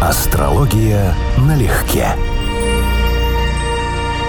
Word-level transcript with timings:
Астрология 0.00 1.12
налегке. 1.38 2.06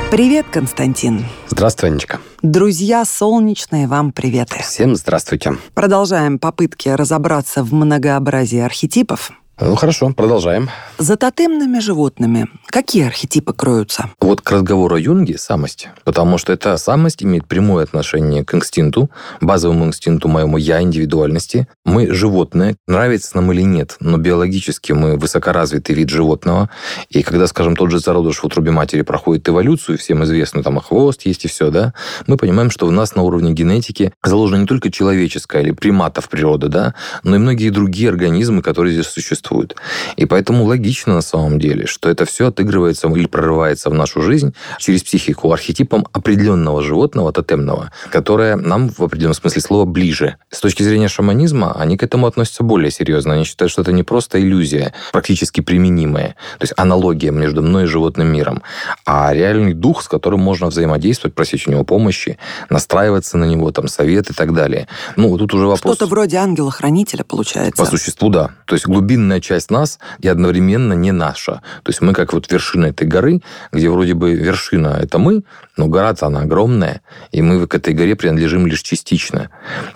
Привет, 0.10 0.48
Константин. 0.52 1.26
Здравствуй, 1.48 1.92
Анечка. 1.92 2.20
Друзья 2.42 3.06
солнечные, 3.06 3.88
вам 3.88 4.12
приветы. 4.12 4.58
Всем 4.64 4.96
здравствуйте. 4.96 5.58
Продолжаем 5.76 6.40
попытки 6.40 6.90
разобраться 6.90 7.64
в 7.64 7.72
многообразии 7.72 8.58
архетипов. 8.58 9.32
Ну 9.62 9.76
хорошо, 9.76 10.14
продолжаем. 10.16 10.70
За 10.98 11.18
тотемными 11.18 11.80
животными 11.80 12.48
какие 12.68 13.06
архетипы 13.06 13.52
кроются? 13.52 14.10
Вот 14.22 14.40
к 14.40 14.52
разговору 14.52 14.96
о 14.96 15.00
Юнге 15.00 15.38
самость, 15.38 15.90
потому 16.06 16.38
что 16.38 16.54
эта 16.54 16.78
самость 16.78 17.24
имеет 17.24 17.46
прямое 17.46 17.84
отношение 17.84 18.46
к 18.46 18.54
инстинкту, 18.54 19.10
базовому 19.42 19.86
инстинкту 19.86 20.30
моему 20.30 20.56
я, 20.56 20.82
индивидуальности. 20.82 21.68
Мы 21.84 22.14
животные, 22.14 22.78
нравится 22.88 23.36
нам 23.36 23.52
или 23.52 23.64
нет, 23.64 23.98
но 24.00 24.18
биологически 24.18 24.94
мы 24.94 25.18
высокоразвитый 25.18 25.94
вид 25.94 26.10
животного. 26.10 26.70
И 27.10 27.22
когда, 27.22 27.46
скажем, 27.48 27.76
тот 27.76 27.92
же 27.92 28.00
зародыш 28.00 28.38
в 28.38 28.46
утробе 28.46 28.72
матери 28.72 29.02
проходит 29.02 29.50
эволюцию, 29.50 29.98
всем 29.98 30.24
известно, 30.24 30.64
там 30.64 30.78
и 30.78 30.82
хвост 30.82 31.26
есть, 31.26 31.44
и 31.44 31.50
все, 31.50 31.70
да, 31.70 31.94
мы 32.28 32.38
понимаем, 32.38 32.72
что 32.72 32.88
в 32.88 32.92
нас 32.94 33.16
на 33.16 33.24
уровне 33.24 33.52
генетики 33.52 34.14
заложена 34.24 34.62
не 34.62 34.68
только 34.68 34.90
человеческая 34.90 35.64
или 35.64 35.72
приматов 35.72 36.30
природы, 36.30 36.70
да, 36.70 36.94
но 37.24 37.36
и 37.36 37.40
многие 37.40 37.72
другие 37.72 38.10
организмы, 38.10 38.62
которые 38.62 38.94
здесь 38.94 39.08
существуют 39.08 39.49
существует. 39.50 39.76
И 40.18 40.26
поэтому 40.26 40.66
логично 40.66 41.16
на 41.16 41.22
самом 41.22 41.60
деле, 41.60 41.86
что 41.86 42.10
это 42.10 42.26
все 42.26 42.48
отыгрывается 42.48 43.08
или 43.08 43.28
прорывается 43.28 43.90
в 43.90 43.94
нашу 43.94 44.22
жизнь 44.22 44.54
через 44.78 45.04
психику 45.04 45.52
архетипом 45.52 46.08
определенного 46.14 46.82
животного, 46.82 47.32
тотемного, 47.32 47.92
которое 48.12 48.56
нам 48.56 48.90
в 48.90 49.02
определенном 49.02 49.34
смысле 49.34 49.62
слова 49.62 49.86
ближе. 49.86 50.36
С 50.52 50.60
точки 50.60 50.84
зрения 50.84 51.08
шаманизма, 51.08 51.74
они 51.74 51.98
к 51.98 52.04
этому 52.04 52.28
относятся 52.28 52.64
более 52.64 52.92
серьезно. 52.92 53.34
Они 53.34 53.44
считают, 53.44 53.72
что 53.72 53.82
это 53.82 53.92
не 53.92 54.04
просто 54.04 54.40
иллюзия, 54.40 54.94
практически 55.12 55.62
применимая, 55.62 56.36
то 56.58 56.64
есть 56.64 56.74
аналогия 56.78 57.32
между 57.32 57.62
мной 57.62 57.84
и 57.84 57.88
животным 57.88 58.28
миром, 58.28 58.62
а 59.06 59.34
реальный 59.34 59.74
дух, 59.74 60.04
с 60.04 60.08
которым 60.08 60.40
можно 60.40 60.68
взаимодействовать, 60.68 61.36
просить 61.36 61.68
у 61.68 61.72
него 61.72 61.84
помощи, 61.84 62.38
настраиваться 62.70 63.38
на 63.38 63.46
него, 63.46 63.72
там, 63.72 63.88
совет 63.88 64.30
и 64.30 64.34
так 64.34 64.54
далее. 64.54 64.88
Ну, 65.16 65.38
тут 65.38 65.54
уже 65.54 65.66
вопрос... 65.68 65.96
Что-то 65.96 66.10
вроде 66.10 66.38
ангела-хранителя 66.38 67.24
получается. 67.24 67.84
По 67.84 67.90
существу, 67.90 68.30
да. 68.30 68.52
То 68.66 68.76
есть 68.76 68.86
глубинная 68.86 69.39
огромная 69.40 69.42
часть 69.42 69.72
нас 69.72 70.00
и 70.22 70.28
одновременно 70.28 70.94
не 70.94 71.12
наша. 71.12 71.62
То 71.84 71.90
есть 71.90 72.02
мы 72.02 72.14
как 72.14 72.34
вот 72.34 72.52
вершина 72.52 72.88
этой 72.88 73.08
горы, 73.08 73.42
где 73.72 73.90
вроде 73.90 74.14
бы 74.14 74.34
вершина– 74.34 75.00
это 75.02 75.18
мы, 75.18 75.44
но 75.78 75.88
гора-то 75.88 76.28
она 76.28 76.42
огромная, 76.42 77.02
и 77.32 77.42
мы 77.42 77.66
к 77.68 77.76
этой 77.76 77.94
горе 77.94 78.16
принадлежим 78.16 78.68
лишь 78.68 78.82
частично. 78.82 79.50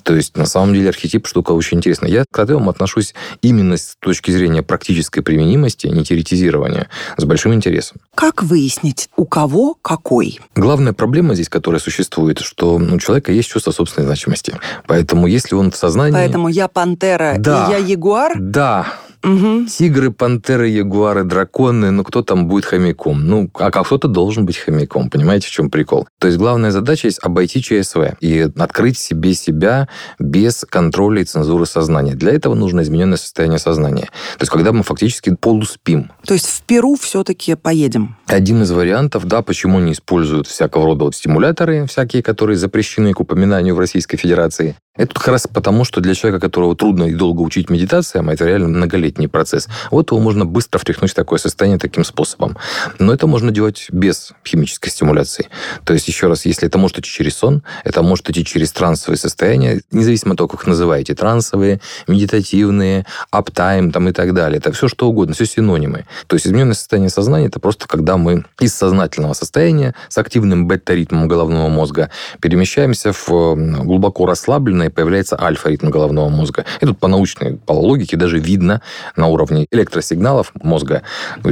То 0.03 0.15
есть 0.15 0.37
на 0.37 0.45
самом 0.45 0.73
деле 0.73 0.89
архетип 0.89 1.27
штука 1.27 1.51
очень 1.51 1.77
интересная. 1.77 2.09
Я 2.09 2.23
к 2.23 2.35
тотемам 2.35 2.69
отношусь 2.69 3.13
именно 3.41 3.75
с 3.75 3.95
точки 3.99 4.31
зрения 4.31 4.63
практической 4.63 5.21
применимости, 5.21 5.87
не 5.87 6.03
теоретизирования, 6.03 6.87
с 7.17 7.23
большим 7.23 7.53
интересом. 7.53 7.97
Как 8.15 8.43
выяснить, 8.43 9.09
у 9.17 9.25
кого 9.25 9.75
какой? 9.81 10.39
Главная 10.55 10.93
проблема 10.93 11.33
здесь, 11.33 11.49
которая 11.49 11.81
существует, 11.81 12.39
что 12.39 12.75
у 12.75 12.99
человека 12.99 13.31
есть 13.31 13.49
чувство 13.49 13.71
собственной 13.71 14.05
значимости. 14.05 14.53
Поэтому 14.87 15.27
если 15.27 15.55
он 15.55 15.71
в 15.71 15.75
сознании... 15.75 16.13
Поэтому 16.13 16.47
я 16.47 16.67
пантера 16.67 17.35
да, 17.37 17.67
и 17.67 17.71
я 17.71 17.77
ягуар? 17.77 18.33
Да, 18.37 18.87
Угу. 19.23 19.67
Тигры, 19.67 20.11
пантеры, 20.11 20.67
ягуары, 20.67 21.23
драконы, 21.23 21.91
ну 21.91 22.03
кто 22.03 22.23
там 22.23 22.47
будет 22.47 22.65
хомяком? 22.65 23.25
Ну, 23.25 23.49
а 23.53 23.71
кто-то 23.71 24.07
должен 24.07 24.45
быть 24.45 24.57
хомяком, 24.57 25.09
понимаете, 25.09 25.47
в 25.47 25.51
чем 25.51 25.69
прикол? 25.69 26.07
То 26.19 26.27
есть 26.27 26.37
главная 26.37 26.71
задача 26.71 27.07
есть 27.07 27.19
обойти 27.23 27.61
ЧСВ 27.61 28.17
и 28.19 28.49
открыть 28.57 28.97
себе 28.97 29.33
себя 29.33 29.87
без 30.19 30.65
контроля 30.69 31.21
и 31.21 31.25
цензуры 31.25 31.65
сознания. 31.65 32.15
Для 32.15 32.33
этого 32.33 32.53
нужно 32.53 32.81
измененное 32.81 33.17
состояние 33.17 33.59
сознания. 33.59 34.09
То 34.37 34.41
есть 34.41 34.51
когда 34.51 34.73
мы 34.73 34.83
фактически 34.83 35.35
полуспим. 35.35 36.11
То 36.25 36.33
есть 36.33 36.47
в 36.47 36.61
Перу 36.63 36.95
все-таки 36.95 37.55
поедем? 37.55 38.17
Один 38.27 38.63
из 38.63 38.71
вариантов, 38.71 39.25
да, 39.25 39.41
почему 39.41 39.79
не 39.79 39.93
используют 39.93 40.47
всякого 40.47 40.85
рода 40.85 41.05
вот 41.05 41.15
стимуляторы 41.15 41.87
всякие, 41.87 42.23
которые 42.23 42.57
запрещены 42.57 43.13
к 43.13 43.19
упоминанию 43.19 43.75
в 43.75 43.79
Российской 43.79 44.17
Федерации. 44.17 44.75
Это 44.95 45.15
как 45.15 45.27
раз 45.29 45.47
потому, 45.47 45.85
что 45.85 46.01
для 46.01 46.13
человека, 46.13 46.39
которого 46.39 46.75
трудно 46.75 47.05
и 47.05 47.13
долго 47.13 47.41
учить 47.41 47.71
медитациям, 47.71 48.29
это 48.29 48.45
реально 48.45 48.67
многолетний 49.13 49.27
процесс, 49.27 49.67
вот 49.91 50.11
его 50.11 50.19
можно 50.19 50.45
быстро 50.45 50.79
втряхнуть 50.79 51.11
в 51.11 51.13
такое 51.13 51.39
состояние 51.39 51.79
таким 51.79 52.03
способом. 52.03 52.57
Но 52.99 53.13
это 53.13 53.27
можно 53.27 53.51
делать 53.51 53.87
без 53.91 54.33
химической 54.45 54.89
стимуляции. 54.89 55.47
То 55.85 55.93
есть, 55.93 56.07
еще 56.07 56.27
раз, 56.27 56.45
если 56.45 56.67
это 56.67 56.77
может 56.77 56.99
идти 56.99 57.09
через 57.09 57.37
сон, 57.37 57.63
это 57.83 58.01
может 58.01 58.29
идти 58.29 58.43
через 58.45 58.71
трансовые 58.71 59.17
состояния, 59.17 59.81
независимо 59.91 60.31
от 60.31 60.37
того, 60.37 60.47
как 60.47 60.61
их 60.61 60.67
называете, 60.67 61.15
трансовые, 61.15 61.79
медитативные, 62.07 63.05
аптайм 63.31 63.91
там 63.91 64.09
и 64.09 64.11
так 64.11 64.33
далее. 64.33 64.57
Это 64.57 64.71
все 64.71 64.87
что 64.87 65.07
угодно, 65.07 65.33
все 65.33 65.45
синонимы. 65.45 66.05
То 66.27 66.35
есть, 66.35 66.47
измененное 66.47 66.75
состояние 66.75 67.09
сознания– 67.09 67.45
это 67.47 67.59
просто 67.59 67.87
когда 67.87 68.17
мы 68.17 68.45
из 68.59 68.73
сознательного 68.73 69.33
состояния 69.33 69.93
с 70.09 70.17
активным 70.17 70.67
бета-ритмом 70.67 71.27
головного 71.27 71.69
мозга 71.69 72.09
перемещаемся 72.39 73.13
в 73.13 73.55
глубоко 73.83 74.25
расслабленное 74.25 74.89
появляется 74.89 75.39
альфа-ритм 75.39 75.89
головного 75.89 76.29
мозга. 76.29 76.65
И 76.81 76.85
тут 76.85 76.99
по 76.99 77.07
научной, 77.07 77.57
по 77.57 77.73
логике 77.73 78.17
даже 78.17 78.39
видно 78.39 78.81
на 79.15 79.27
уровне 79.27 79.67
электросигналов 79.71 80.51
мозга, 80.61 81.03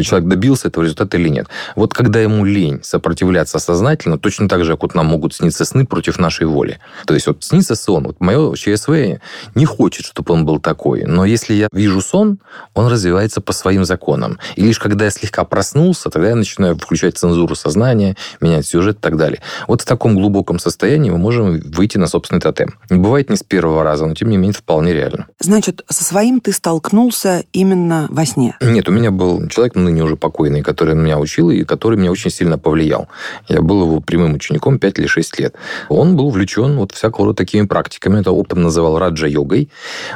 человек 0.01 0.27
добился 0.29 0.67
этого 0.67 0.83
результата 0.83 1.17
или 1.17 1.29
нет. 1.29 1.47
Вот 1.75 1.93
когда 1.93 2.19
ему 2.19 2.45
лень 2.45 2.79
сопротивляться 2.83 3.59
сознательно, 3.59 4.17
точно 4.17 4.47
так 4.47 4.63
же, 4.63 4.73
как 4.73 4.83
вот 4.83 4.95
нам 4.95 5.07
могут 5.07 5.33
сниться 5.33 5.65
сны 5.65 5.85
против 5.85 6.19
нашей 6.19 6.47
воли. 6.47 6.79
То 7.05 7.13
есть 7.13 7.27
вот 7.27 7.43
снится 7.43 7.75
сон, 7.75 8.07
вот 8.07 8.19
мое 8.19 8.53
ЧСВ 8.55 9.19
не 9.55 9.65
хочет, 9.65 10.05
чтобы 10.05 10.33
он 10.33 10.45
был 10.45 10.59
такой, 10.59 11.03
но 11.03 11.25
если 11.25 11.53
я 11.53 11.67
вижу 11.71 12.01
сон, 12.01 12.39
он 12.73 12.87
развивается 12.87 13.41
по 13.41 13.53
своим 13.53 13.85
законам. 13.85 14.39
И 14.55 14.63
лишь 14.63 14.79
когда 14.79 15.05
я 15.05 15.11
слегка 15.11 15.43
проснулся, 15.43 16.09
тогда 16.09 16.29
я 16.29 16.35
начинаю 16.35 16.75
включать 16.75 17.17
цензуру 17.17 17.55
сознания, 17.55 18.15
менять 18.39 18.65
сюжет 18.65 18.97
и 18.97 19.01
так 19.01 19.17
далее. 19.17 19.41
Вот 19.67 19.81
в 19.81 19.85
таком 19.85 20.15
глубоком 20.15 20.59
состоянии 20.59 21.09
мы 21.09 21.17
можем 21.17 21.59
выйти 21.59 21.97
на 21.97 22.07
собственный 22.07 22.41
тотем. 22.41 22.75
Бывает 22.89 23.29
не 23.29 23.35
с 23.35 23.43
первого 23.43 23.83
раза, 23.83 24.05
но 24.05 24.13
тем 24.13 24.29
не 24.29 24.37
менее 24.37 24.53
вполне 24.53 24.93
реально. 24.93 25.27
Значит, 25.39 25.83
со 25.89 26.03
своим 26.03 26.39
ты 26.39 26.51
столкнулся 26.51 27.40
именно 27.53 28.07
во 28.09 28.25
сне? 28.25 28.55
Нет, 28.61 28.87
у 28.89 28.91
меня 28.91 29.11
был 29.11 29.47
человек, 29.47 29.75
ныне 29.75 30.03
уже 30.03 30.15
покойный, 30.15 30.61
который 30.61 30.95
меня 30.95 31.19
учил 31.19 31.49
и 31.49 31.63
который 31.63 31.97
меня 31.97 32.11
очень 32.11 32.31
сильно 32.31 32.57
повлиял. 32.57 33.07
Я 33.47 33.61
был 33.61 33.83
его 33.83 33.99
прямым 33.99 34.33
учеником 34.35 34.79
5 34.79 34.99
или 34.99 35.07
6 35.07 35.39
лет. 35.39 35.55
Он 35.89 36.15
был 36.15 36.27
увлечен 36.27 36.77
вот 36.77 36.91
всякого 36.91 37.27
рода 37.27 37.37
такими 37.37 37.65
практиками. 37.65 38.19
Это 38.19 38.31
оптом 38.31 38.61
называл 38.61 38.99
раджа-йогой. 38.99 39.69